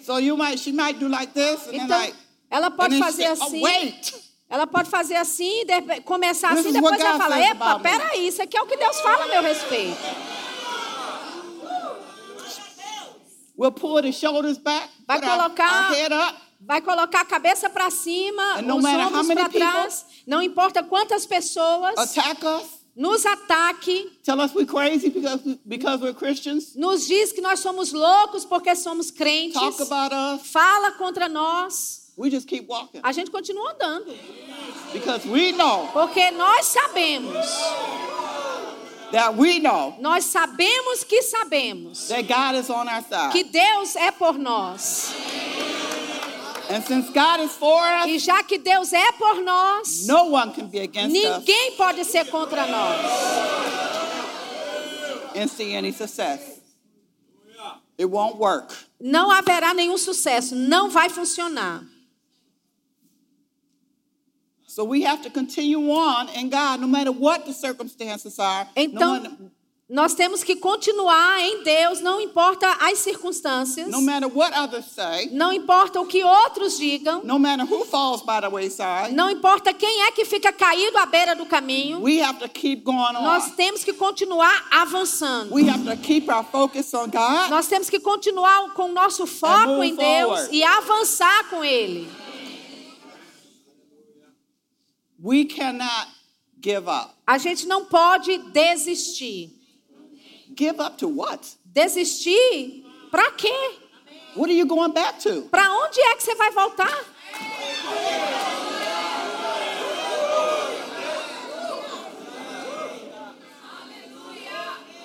[0.05, 2.15] So you might, she might do like this, and then Então, like,
[2.51, 3.61] ela and pode then fazer say, oh, assim.
[3.61, 4.13] wait.
[4.53, 5.63] Ela pode fazer assim,
[6.05, 8.77] começar assim, is depois ela fala: Epa, about me." peraí, isso aqui é o que
[8.77, 9.97] Deus fala a meu respeito.
[13.57, 17.89] We'll pull the shoulders back, Vai colocar- our head up, Vai colocar a cabeça para
[17.89, 20.05] cima, And os ombros para trás.
[20.27, 26.13] Não importa quantas pessoas attack us, nos ataque, tell us we're crazy because, because we're
[26.13, 30.47] Christians, nos diz que nós somos loucos porque somos crentes, talk about us.
[30.47, 32.02] fala contra nós.
[32.16, 34.14] We just keep walking A gente continua andando,
[34.93, 37.45] because we know porque nós sabemos,
[39.11, 43.32] that we know nós sabemos que sabemos that God is on our side.
[43.32, 45.11] que Deus é por nós.
[46.70, 50.53] And since God is for us, E já que Deus é por nós, no one
[50.53, 52.99] can be against us ninguém pode ser contra nós.
[55.36, 56.61] and see any success.
[57.97, 58.72] It won't work.
[58.99, 61.84] Não haverá nenhum sucesso, não vai funcionar.
[64.74, 68.65] So we have to continue on in God, no matter what the circumstances are.
[68.76, 69.32] no Então, matter-
[69.88, 75.30] nós temos que continuar em Deus, não importa as circunstâncias, no matter what others say,
[75.32, 79.71] não importa o que outros digam, no matter who falls by the wayside, não importa
[79.71, 83.51] quem é que fica caído à beira do caminho, we have to keep going nós
[83.51, 85.53] temos que continuar avançando.
[85.53, 87.51] We have to keep our focus on God.
[87.51, 90.55] Nós temos que continuar com o nosso foco em Deus forward.
[90.55, 92.22] e avançar com Ele.
[95.24, 96.07] We cannot
[96.61, 97.15] give up.
[97.26, 99.49] A gente não pode desistir.
[100.55, 101.39] Give up to what?
[101.65, 102.84] Desistir?
[103.09, 103.53] Pra quê?
[104.36, 105.43] What are you going back to?
[105.43, 107.05] Pra onde é que você vai voltar?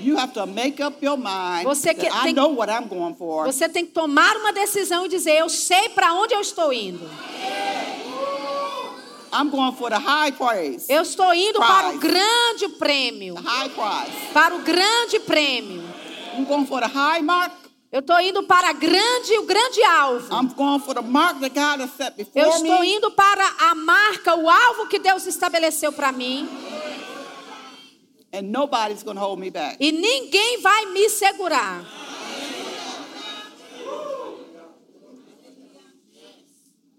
[0.01, 2.87] You have to make up your mind Você que- that I tem- know what I'm
[2.87, 3.45] going for.
[3.47, 7.09] Você tem que tomar uma decisão e dizer: Eu sei para onde eu estou indo.
[9.33, 10.87] I'm going for the high praise.
[10.89, 12.13] Eu estou indo para o Prize.
[12.13, 13.35] grande prêmio.
[13.35, 14.33] The high prize.
[14.33, 15.83] Para o grande prêmio.
[16.37, 17.53] I'm going for the high mark.
[17.91, 20.29] Eu estou indo para grande, o grande alvo.
[20.35, 22.95] I'm going for the mark that God has set Eu before estou me.
[22.95, 26.47] indo para a marca, o alvo que Deus estabeleceu para mim.
[28.31, 29.79] And nobody's to hold me back.
[29.81, 31.83] E ninguém vai me segurar.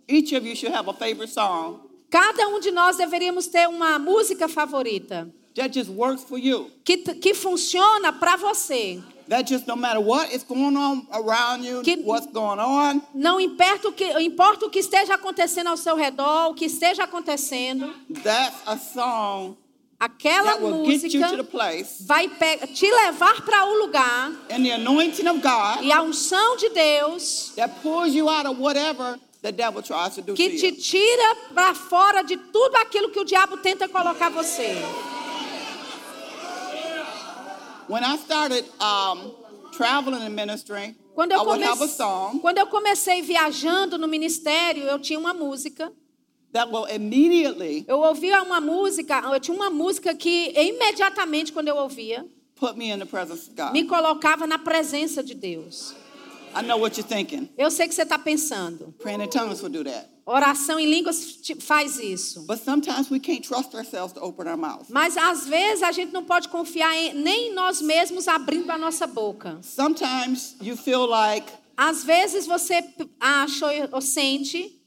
[0.08, 4.00] Each of you should have a favorite song Cada um de nós deveríamos ter uma
[4.00, 6.72] música favorita that just works for you.
[6.84, 9.02] que, que funciona para você.
[9.28, 13.40] That just no matter what is going on around you, Que- what's going on, Não
[13.40, 17.94] importa o, que, importa o que esteja acontecendo ao seu redor, o que esteja acontecendo,
[18.24, 19.56] that's a song
[20.00, 22.28] aquela that will get you to the música place vai
[22.74, 27.52] te levar para o lugar and the anointing of God e a unção de Deus
[27.56, 31.74] that pulls you out of whatever the devil tries to do que te tira para
[31.74, 34.76] fora de tudo aquilo que o diabo tenta colocar você.
[37.88, 38.66] When I started
[39.72, 43.98] traveling and ministering, Quando I eu, would have a comece- song quando eu comecei viajando
[43.98, 45.92] no ministério, eu tinha uma música.
[46.54, 51.76] that will immediately Eu ouvia uma música, eu tinha uma música que imediatamente quando eu
[51.78, 52.26] ouvia,
[52.56, 53.72] put me in the presence of God.
[53.74, 55.94] me colocava na presença de Deus.
[56.56, 57.50] I know what you're thinking.
[57.58, 58.94] Eu sei que você está pensando.
[59.00, 60.08] Praying in tongues will do that.
[60.26, 62.46] Oração em línguas faz isso.
[62.46, 64.86] But sometimes we can't trust ourselves to open our mouth.
[64.90, 68.78] Mas às vezes a gente não pode confiar em, nem em nós mesmos abrindo a
[68.78, 69.60] nossa boca.
[69.64, 72.84] Sometimes you feel like Às vezes você
[73.20, 74.79] acha ou sente,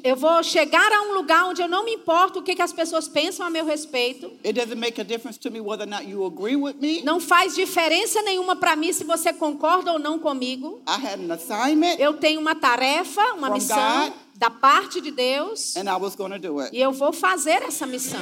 [0.04, 2.74] Eu vou chegar a um lugar onde eu não me importo o que, que as
[2.74, 4.32] pessoas pensam a meu respeito.
[4.44, 7.02] It doesn't make a difference to me whether or not you agree with me.
[7.04, 10.82] Não faz diferença nenhuma para mim se você concorda ou não comigo.
[10.88, 14.14] I had an assignment Eu tenho uma tarefa, uma missão God.
[14.36, 16.76] da parte de Deus and I was do it.
[16.76, 18.20] e eu vou fazer essa missão.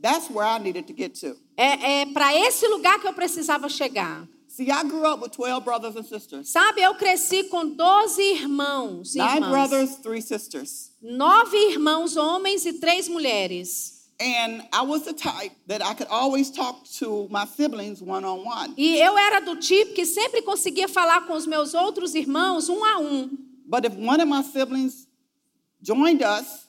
[0.00, 1.34] That's where I needed to get to.
[1.56, 4.28] É, é para esse lugar que eu precisava chegar.
[4.56, 6.48] See, I grew up with 12 brothers and sisters.
[6.48, 9.50] Sabe, eu cresci com 12 irmãos e Nine irmãs.
[9.50, 10.92] brothers, three sisters.
[11.02, 14.04] Nove irmãos homens e três mulheres.
[14.20, 18.44] And I was the type that I could always talk to my siblings one on
[18.44, 18.74] one.
[18.76, 22.84] E eu era do tipo que sempre conseguia falar com os meus outros irmãos um
[22.84, 23.36] a um.
[23.66, 25.03] But if one of my siblings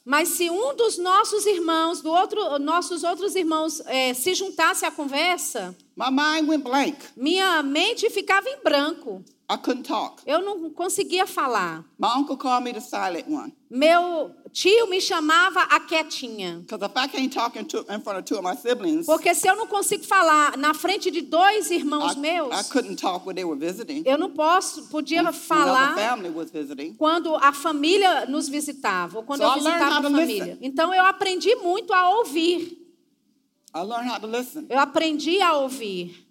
[0.04, 4.92] Mas se um dos nossos irmãos, do outro, nossos outros irmãos, eh, se juntasse à
[4.92, 6.98] conversa, my mind went blank.
[7.16, 9.24] minha mente ficava em branco.
[9.48, 10.24] I couldn't talk.
[10.26, 11.86] Eu não conseguia falar.
[12.00, 13.54] My uncle called me the silent one.
[13.70, 16.62] Meu tio me chamava a quietinha.
[16.62, 19.36] Because if I can't talk in, two, in front of two of my siblings, Porque
[19.36, 23.24] se eu não consigo falar na frente de dois irmãos I, meus, I couldn't talk
[23.28, 24.02] when they were visiting.
[24.06, 26.96] eu não posso, podia When falar family was visiting.
[26.96, 30.44] quando a família nos visitava, ou quando So eu visitava a família.
[30.46, 30.58] listen.
[30.62, 32.82] Então eu aprendi muito a ouvir.
[33.76, 34.66] I learned how to listen.
[34.70, 36.25] Eu aprendi a ouvir.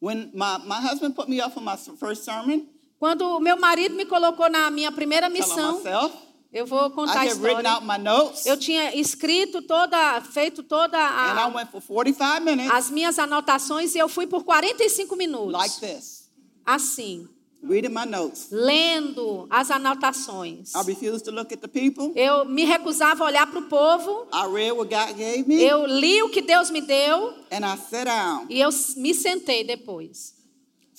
[0.00, 2.66] When my, my husband put me up for my first sermon,
[2.98, 6.14] Quando o meu marido me colocou na minha primeira missão, myself,
[6.52, 7.70] eu vou contar a I had written história.
[7.70, 12.90] out my notes, Eu tinha escrito toda, feito toda a, went for 45 minutes as
[12.90, 15.76] minhas anotações e eu fui por 45 like minutos.
[15.80, 16.30] this,
[16.64, 17.28] Assim,
[17.62, 18.48] reading my notes.
[18.50, 20.74] lendo as anotações.
[20.74, 22.12] I refused to look at the people.
[22.14, 24.26] Eu me recusava a olhar para o povo.
[24.32, 27.76] I read what God gave me, Eu li o que Deus me deu and I
[27.76, 28.46] sat down.
[28.48, 30.34] e eu me sentei depois.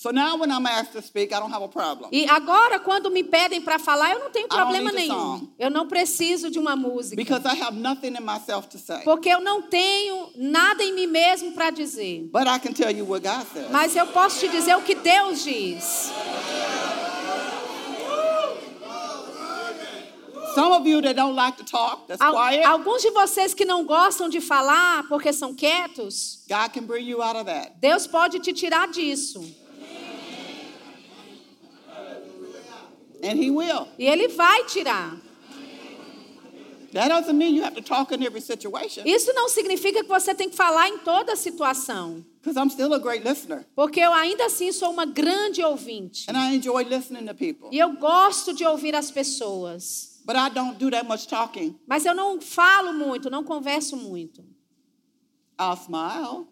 [0.02, 2.10] So now when I'm asked to speak, I don't have a problem.
[2.10, 5.48] E agora, quando me pedem para falar, eu não tenho problema nenhum.
[5.56, 7.14] Eu não preciso de uma música.
[7.14, 9.04] Because I have nothing in myself to say.
[9.04, 12.28] Porque eu não tenho nada em mim mesmo para dizer.
[12.32, 13.70] But I can tell you what God says.
[13.70, 16.10] Mas eu posso te dizer o que Deus diz.
[20.56, 23.64] Some of you that don't like to talk, that's Al- quiet, Alguns de vocês que
[23.64, 27.70] não gostam de falar porque são quietos, God can bring you out of that.
[27.80, 29.61] Deus pode te tirar disso.
[33.22, 33.88] And He will.
[33.98, 35.16] E Ele vai tirar.
[36.92, 39.04] That doesn't mean you have to talk in every situation.
[39.06, 42.22] Isso não significa que você tem que falar em toda situação.
[42.42, 43.64] Because I'm still a great listener.
[43.74, 46.30] Porque eu ainda assim sou uma grande ouvinte.
[46.30, 47.68] And I enjoy listening to people.
[47.72, 50.20] E eu gosto de ouvir as pessoas.
[50.26, 51.78] But I don't do that much talking.
[51.86, 54.44] Mas eu não falo muito, não converso muito.
[55.58, 56.46] I'll smile.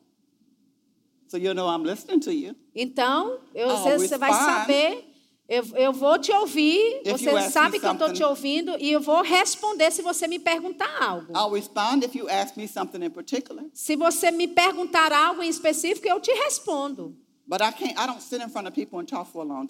[1.28, 2.56] So you know I'm listening to you.
[2.74, 5.09] Então, eu, Oh, você, vai saber.
[5.50, 9.00] Eu, eu vou te ouvir, If você sabe que eu estou te ouvindo e eu
[9.00, 11.32] vou responder se você me perguntar algo.
[11.36, 13.64] I'll respond if you ask me something in particular.
[13.74, 17.16] Se você me perguntar algo em específico, eu te respondo.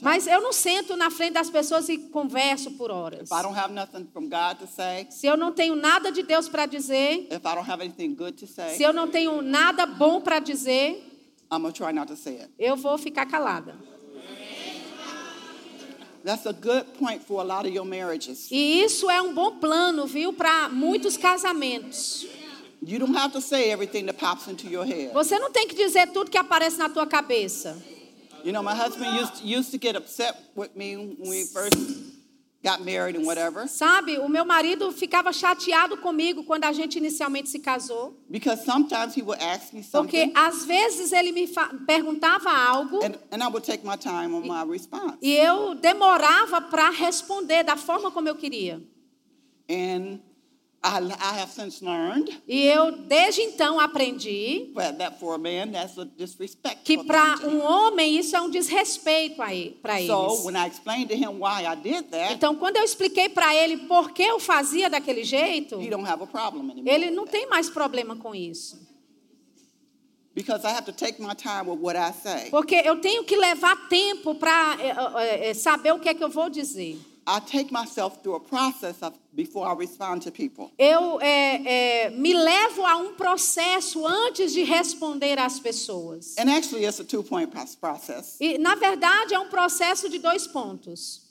[0.03, 3.31] Mas eu não sento na frente das pessoas e converso por horas.
[3.31, 6.23] If I don't have nothing from God to say, Se eu não tenho nada de
[6.23, 9.41] Deus para dizer, if I don't have anything good to say, se eu não tenho
[9.41, 11.03] nada bom para dizer,
[11.51, 12.51] I'm try not to say it.
[12.59, 13.75] eu vou ficar calada.
[16.25, 18.49] That's a good point for a lot of your marriages.
[18.51, 22.27] E isso é um bom plano, viu, para muitos casamentos.
[22.83, 25.13] You don't have to say everything that pops into your head.
[25.13, 27.77] Você não tem que dizer tudo que aparece na tua cabeça.
[28.43, 31.77] You know, my husband used used to get upset with me when we first
[32.63, 37.49] got married and whatever, Sabe, o meu marido ficava chateado comigo quando a gente inicialmente
[37.49, 41.49] se casou, because sometimes he would ask me porque something, às vezes ele me
[41.87, 45.17] perguntava algo and, and I would take my time on my response.
[45.23, 48.81] e eu demorava para responder da forma como eu queria.
[49.71, 50.21] And
[52.49, 56.83] E eu, desde então, aprendi that, that for a man, that's a disrespect.
[56.85, 59.37] que para um homem isso é um desrespeito
[59.83, 60.45] para So eles.
[60.45, 63.77] when I explained to him why I did that, Então, quando eu expliquei para ele
[63.87, 66.89] por que eu fazia daquele jeito, he don't have a problem anymore.
[66.95, 68.89] ele não tem mais problema com isso.
[70.35, 72.51] Because I have to take my time with what I say.
[72.51, 74.79] Porque eu tenho que levar tempo para
[75.55, 76.99] saber o que é que eu vou dizer.
[77.27, 80.71] I take myself through a process of before I respond to people.
[80.79, 86.35] Eu é, é, me levo a um processo antes de responder às pessoas.
[86.39, 88.37] And actually, it's a two-point pro- process.
[88.41, 91.31] E, na verdade, é um processo de dois pontos.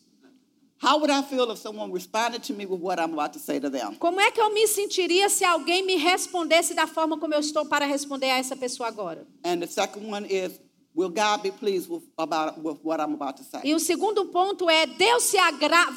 [0.81, 3.59] How would I feel if someone responded to me with what I'm about to say
[3.59, 3.95] to them?
[3.95, 7.65] Como é que eu me sentiria se alguém me respondesse da forma como eu estou
[7.65, 9.27] para responder a essa pessoa agora?
[9.43, 10.57] And the second one is,
[10.93, 13.61] will God be pleased with, about, with what I'm about to say?
[13.63, 15.37] E o segundo ponto é: Deus se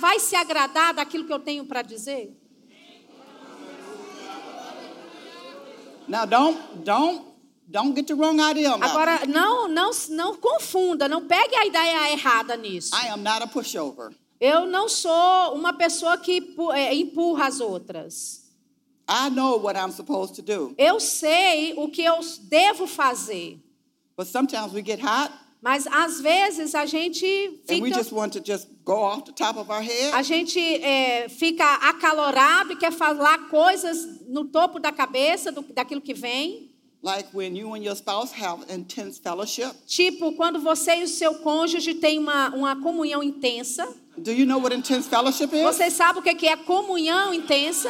[0.01, 2.37] vai se agradar daquilo que eu tenho para dizer?
[6.09, 7.25] Now, don't, don't,
[7.71, 8.73] don't get the wrong idea.
[8.75, 12.95] Agora, não, não, não confunda, não pegue a ideia errada nisso.
[12.95, 14.11] I am not a pushover.
[14.41, 18.43] Eu não sou uma pessoa que é, empurra as outras.
[19.09, 20.75] I know what I'm supposed to do.
[20.77, 23.61] Eu sei o que eu devo fazer,
[24.17, 25.33] But sometimes we get hot
[25.63, 27.25] mas às vezes a gente
[27.71, 30.13] and we fica, just want to just go off the top of our head.
[30.13, 36.01] a gente é, fica acalorado e quer falar coisas no topo da cabeça do, daquilo
[36.01, 36.69] que vem.
[37.01, 39.73] Like when you and your spouse have intense fellowship.
[39.87, 43.87] Tipo, quando você e o seu cônjuge têm uma, uma comunhão intensa.
[44.19, 45.63] Do you know what intense fellowship is?
[45.63, 47.89] Vocês sabem o que é comunhão intensa?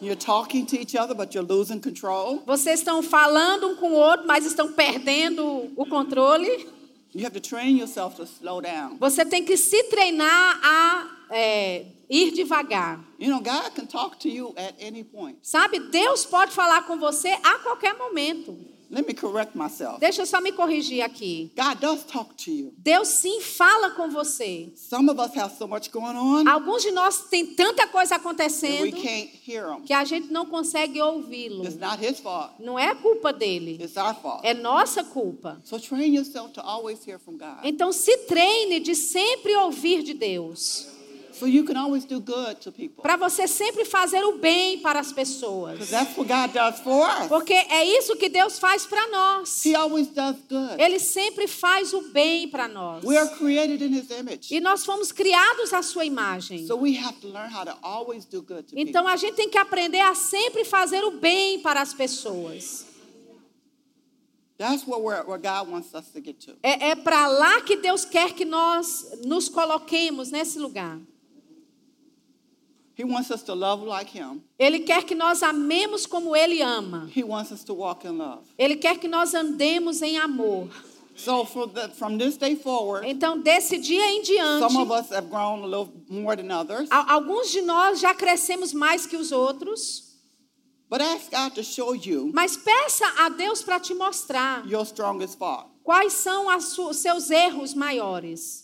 [0.00, 2.42] You're talking to each other, but you're losing control.
[2.46, 6.48] Vocês estão falando um com o outro, mas estão perdendo o controle.
[7.12, 8.96] You have to train yourself to slow down.
[8.98, 13.04] Você tem que se treinar a é, ir devagar.
[13.18, 15.38] You know, God can talk to you at any point.
[15.42, 18.56] Sabe, Deus pode falar com você a qualquer momento.
[18.90, 20.00] Let me correct myself.
[20.00, 21.52] Deixa eu só me corrigir aqui.
[21.56, 22.74] God does talk to you.
[22.76, 24.72] Deus sim fala com você.
[24.74, 28.24] Some of us have so much going on Alguns de nós tem tanta coisa that
[28.24, 29.82] we acontecendo can't hear him.
[29.82, 31.64] que a gente não consegue ouvi-lo.
[31.64, 32.54] It's not his fault.
[32.58, 34.40] Não é culpa dele, It's our fault.
[34.44, 35.60] é nossa culpa.
[35.64, 37.58] So train yourself to always hear from God.
[37.62, 40.88] Então se treine de sempre ouvir de Deus,
[43.02, 45.72] Para você sempre fazer o bem para as pessoas.
[45.72, 47.28] Because that's what God does for us.
[47.28, 49.64] Porque é isso que Deus faz para nós.
[49.64, 50.80] He always does good.
[50.80, 53.04] Ele sempre faz o bem para nós.
[53.04, 54.54] We are created in his image.
[54.54, 56.66] E nós fomos criados à sua imagem.
[56.66, 59.48] So we have to learn how to always do good to Então a gente tem
[59.48, 62.90] que aprender a sempre fazer o bem para as pessoas.
[64.60, 66.52] That's where, we're, where God wants us to get to.
[66.62, 70.98] É, é para lá que Deus quer que nós nos coloquemos nesse lugar.
[70.98, 72.89] He wants us to love like him.
[74.58, 77.08] Ele quer que nós amemos como Ele ama.
[77.14, 78.42] He wants us to walk in love.
[78.58, 80.68] Ele quer que nós andemos em amor.
[81.16, 85.12] So for the, from this day forward, Então, desse dia em diante, some of us
[85.12, 86.88] have grown a little more than others.
[86.90, 90.08] a- alguns de nós já crescemos mais que os outros.
[90.88, 95.36] But ask God to show you Mas peça a Deus para te mostrar your strongest
[95.38, 95.66] fault.
[95.84, 98.59] quais são os seus erros maiores.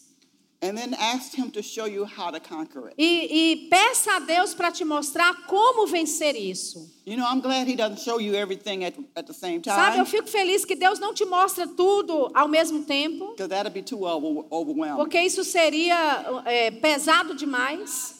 [2.98, 6.90] E, e peça a Deus para te mostrar como vencer isso.
[7.06, 10.06] You know, I'm glad He doesn't show you everything at, at the same Sabe, eu
[10.06, 14.04] fico feliz que Deus não te mostra tudo ao mesmo tempo, Because that'd be too
[14.04, 14.96] over, overwhelming.
[14.96, 18.16] porque isso seria é, pesado demais.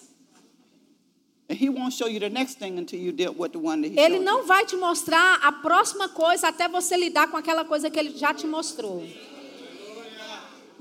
[1.49, 3.95] And He won't show you the next thing until you deal with the one that
[3.95, 7.89] He Ele não vai te mostrar a próxima coisa até você lidar com aquela coisa
[7.89, 9.05] que ele já te mostrou.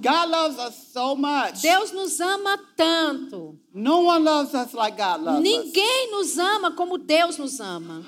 [0.02, 1.62] God loves us so much.
[1.62, 3.58] Deus nos ama tanto.
[3.74, 5.54] No one loves us like God loves us.
[5.54, 8.04] Ninguém nos ama como Deus nos ama.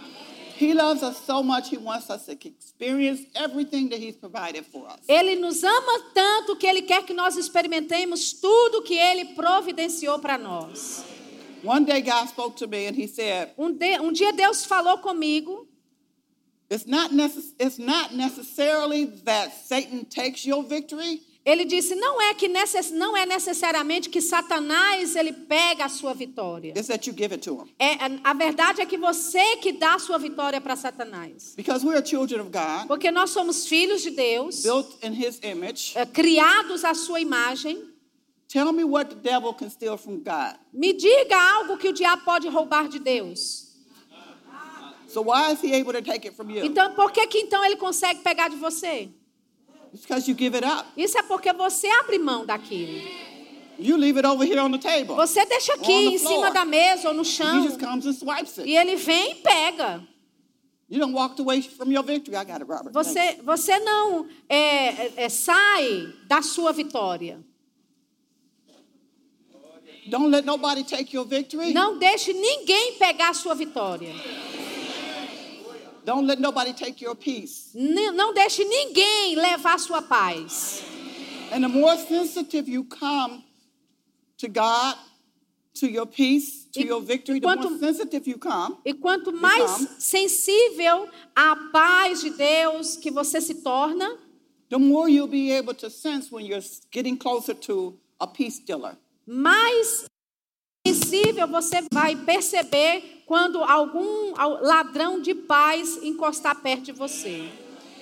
[0.58, 4.88] He loves us so much, He wants us to experience everything that He's provided for
[4.90, 5.00] us.
[5.08, 10.38] Ele nos ama tanto que ele quer que nós experimentemos tudo que ele providenciou para
[10.38, 11.04] nós.
[11.64, 14.98] One day, God spoke to me and He said, Um, de- um dia Deus falou
[14.98, 15.68] comigo.
[16.70, 22.34] It's not, necess- it's not necessarily that Satan takes your victory, Ele disse: não é
[22.34, 26.74] que necess, não é necessariamente que Satanás ele pega a sua vitória.
[26.76, 27.74] it's that you give it to him.
[27.80, 31.54] É, a- verdade é que você que dá a sua vitória para Satanás.
[31.56, 35.40] Because we are children of God, Porque nós somos filhos de Deus, built in His
[35.42, 35.94] image.
[35.98, 37.82] é, criados à sua imagem.
[38.50, 40.58] Tell me what the devil can steal from God.
[40.74, 43.68] Me diga algo que o diabo pode roubar de Deus.
[45.08, 46.66] So why is he able to take it from you?
[46.66, 49.10] Então, por que que então ele consegue pegar de você?
[49.98, 50.86] It's because you give it up.
[50.96, 53.02] Isso é porque você abre mão daquilo.
[53.80, 55.16] You leave it over here on the table.
[55.16, 57.64] Você deixa aqui em cima da mesa ou no He chão.
[57.64, 58.70] just comes and swipes it.
[58.70, 60.08] E ele vem e pega.
[60.88, 62.38] You don't walk away from your victory.
[62.38, 62.94] I got it, Robert.
[62.94, 63.12] Thanks.
[63.12, 67.44] Você, você não é, é, é, sai da sua vitória.
[70.10, 71.74] Don't let nobody take your victory.
[71.74, 74.14] Não deixe ninguém pegar a sua vitória.
[76.08, 77.72] Don't let nobody take your peace.
[77.76, 80.82] Não deixe ninguém levar sua paz.
[81.52, 83.44] And the more sensitive you come
[84.38, 84.96] to God,
[85.82, 88.94] to your peace, to E- your victory, e the more quanto- sensitive you come, E
[88.94, 89.96] quanto mais Então.
[90.00, 94.18] sensível à paz de Deus que você se torna,
[94.70, 98.98] the more you'll be able to sense when you're getting closer to a peace stealer.
[99.26, 100.06] mais
[100.94, 107.50] sensível você vai perceber quando algum al- ladrão de paz encostar perto de você.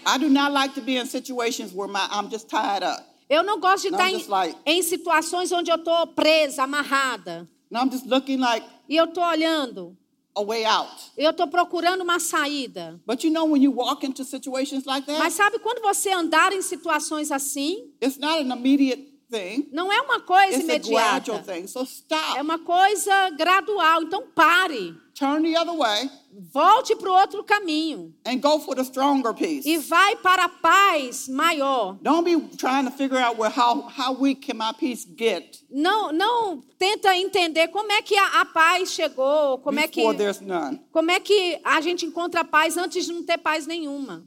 [0.07, 3.03] I do not like to be in situations where my, I'm just tied up.
[3.27, 7.49] Eu não gosto de estar em, like- em situações onde eu estou presa, amarrada.
[7.73, 9.97] And I'm just looking like E eu estou olhando.
[10.37, 10.91] a way out.
[11.17, 13.01] Eu estou procurando uma saída.
[13.07, 16.51] But you know, when you walk into situations like that, Mas sabe quando você andar
[16.53, 21.17] em situações assim, it's not an immediate thing, não é uma coisa it's a gradual
[21.17, 21.53] imediata.
[21.53, 21.67] thing.
[21.67, 24.03] So stop, É uma coisa gradual.
[24.03, 24.95] Então pare.
[25.17, 26.09] turn the other way,
[26.51, 28.13] Volte para o outro caminho.
[28.25, 29.65] and go for the stronger peace.
[29.65, 31.97] E vai para a paz maior.
[32.01, 36.11] Don't be trying to figure out where how, how weak can my peace get Não,
[36.11, 40.41] não tenta entender como é que a, a paz chegou, como é que before there's
[40.41, 40.81] none.
[40.91, 44.25] como é que a gente encontra paz antes de não ter paz nenhuma.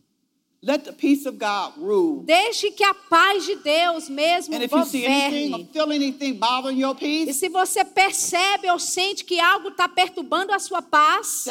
[0.60, 2.24] Let the peace of God rule.
[2.24, 5.72] Deixe que a paz de Deus mesmo And if you see anything or governe.
[5.72, 10.52] feel anything bothering your E peace, se você percebe ou sente que algo está perturbando
[10.52, 11.46] a sua paz,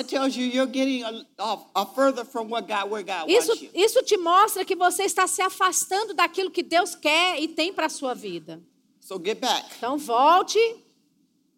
[3.27, 7.71] isso, isso te mostra que você está se afastando daquilo que Deus quer e tem
[7.71, 8.61] para a sua vida.
[8.99, 9.65] So get back.
[9.77, 10.59] Então volte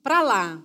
[0.04, 0.62] para lá.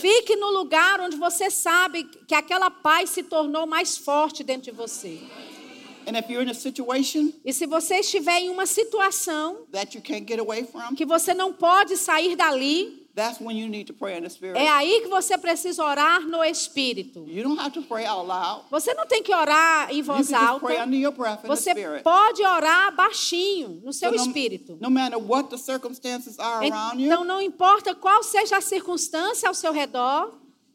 [0.00, 4.76] Fique no lugar onde você sabe que aquela paz se tornou mais forte dentro de
[4.76, 5.18] você.
[6.06, 10.02] And if you're in a situation E se você estiver em uma situação that you
[10.02, 13.92] can't get away from, que você não pode sair dali, that's when you need to
[13.92, 14.58] pray in the Spirit.
[14.58, 17.24] é aí que você precisa orar no Espírito.
[17.28, 18.64] You don't have to pray out loud.
[18.70, 20.66] Você não tem que orar em You can voz just alta.
[20.66, 22.02] pray under your breath in the Você Spirit.
[22.02, 24.78] pode orar baixinho no seu So no, espírito.
[24.80, 29.48] no matter what the circumstances are around you, Então não importa qual seja a circunstância
[29.48, 30.32] ao seu redor,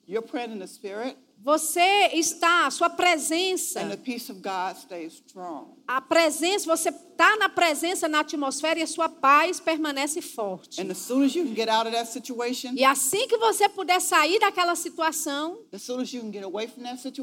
[0.07, 4.75] you're praying in the Spirit, você está, a sua and the presença, peace of God
[4.77, 5.67] stays strong.
[5.87, 10.81] a presença, você está na presença na atmosfera e a sua paz permanece forte.
[10.81, 13.69] And as soon as you can get out of that situation, E assim que você
[13.69, 15.59] puder sair daquela situação,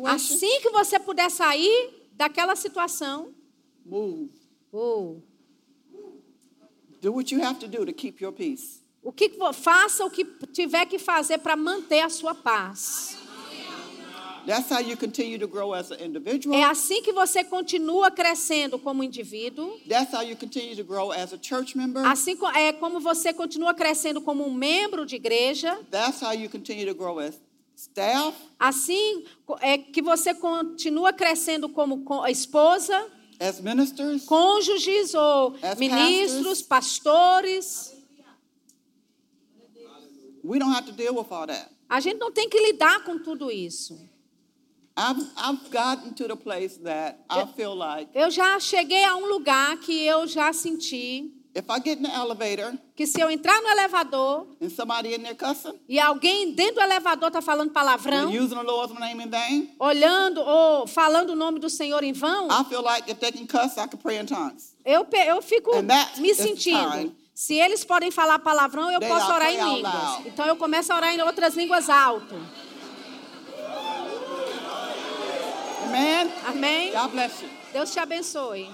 [0.07, 3.35] assim que você puder sair daquela situação,
[3.85, 4.31] move.
[4.73, 5.21] oh,
[7.03, 8.81] Do what you have to do to keep your peace.
[9.03, 13.19] o que faça o que tiver que fazer para manter a sua paz.
[16.53, 19.79] É assim que você continua crescendo como indivíduo.
[19.89, 22.05] That's how you continue to grow as a church member.
[22.07, 25.79] Assim é como você continua crescendo como um membro de igreja.
[25.91, 27.41] That's how you continue to grow as
[27.77, 29.25] staff, Assim
[29.61, 33.07] é que você continua crescendo como co- esposa,
[33.39, 37.93] as ministers, cônjuges ou As ministros, pastores.
[40.43, 41.69] we don't have to deal with all that.
[41.89, 43.99] A gente não tem que lidar com tudo isso.
[44.99, 49.27] I've, I've gotten to the place that I feel like Eu já cheguei a um
[49.27, 53.61] lugar que eu já senti if I get in the elevator que se eu entrar
[53.63, 58.29] no elevador and somebody in there cussing e alguém dentro do elevador está falando palavrão,
[58.29, 62.13] and using the Lord's name in vain, olhando ou falando o nome do Senhor em
[62.13, 64.75] vão, I feel like if they can cuss, I can pray in tongues.
[64.85, 67.15] eu, pe- eu fico And that me is sentindo.
[67.35, 69.93] Se eles podem falar palavrão, eu they posso orar em out línguas.
[69.93, 70.29] loud.
[70.29, 72.35] Então eu começo a orar em outras línguas alto.
[75.87, 76.31] Amen.
[76.47, 76.93] Amém?
[76.93, 77.49] God bless you.
[77.73, 78.69] Deus te abençoe.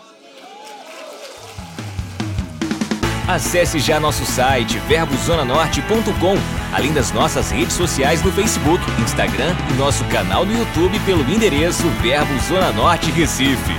[3.29, 6.37] Acesse já nosso site verbozonanorte.com,
[6.75, 11.89] além das nossas redes sociais no Facebook, Instagram e nosso canal no YouTube pelo endereço
[12.03, 13.73] Verbo Zona Norte Recife.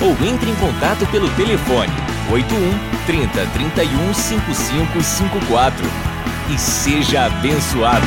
[0.00, 1.92] Ou entre em contato pelo telefone
[2.30, 5.86] 81 30 31 5554
[6.50, 8.06] e seja abençoado.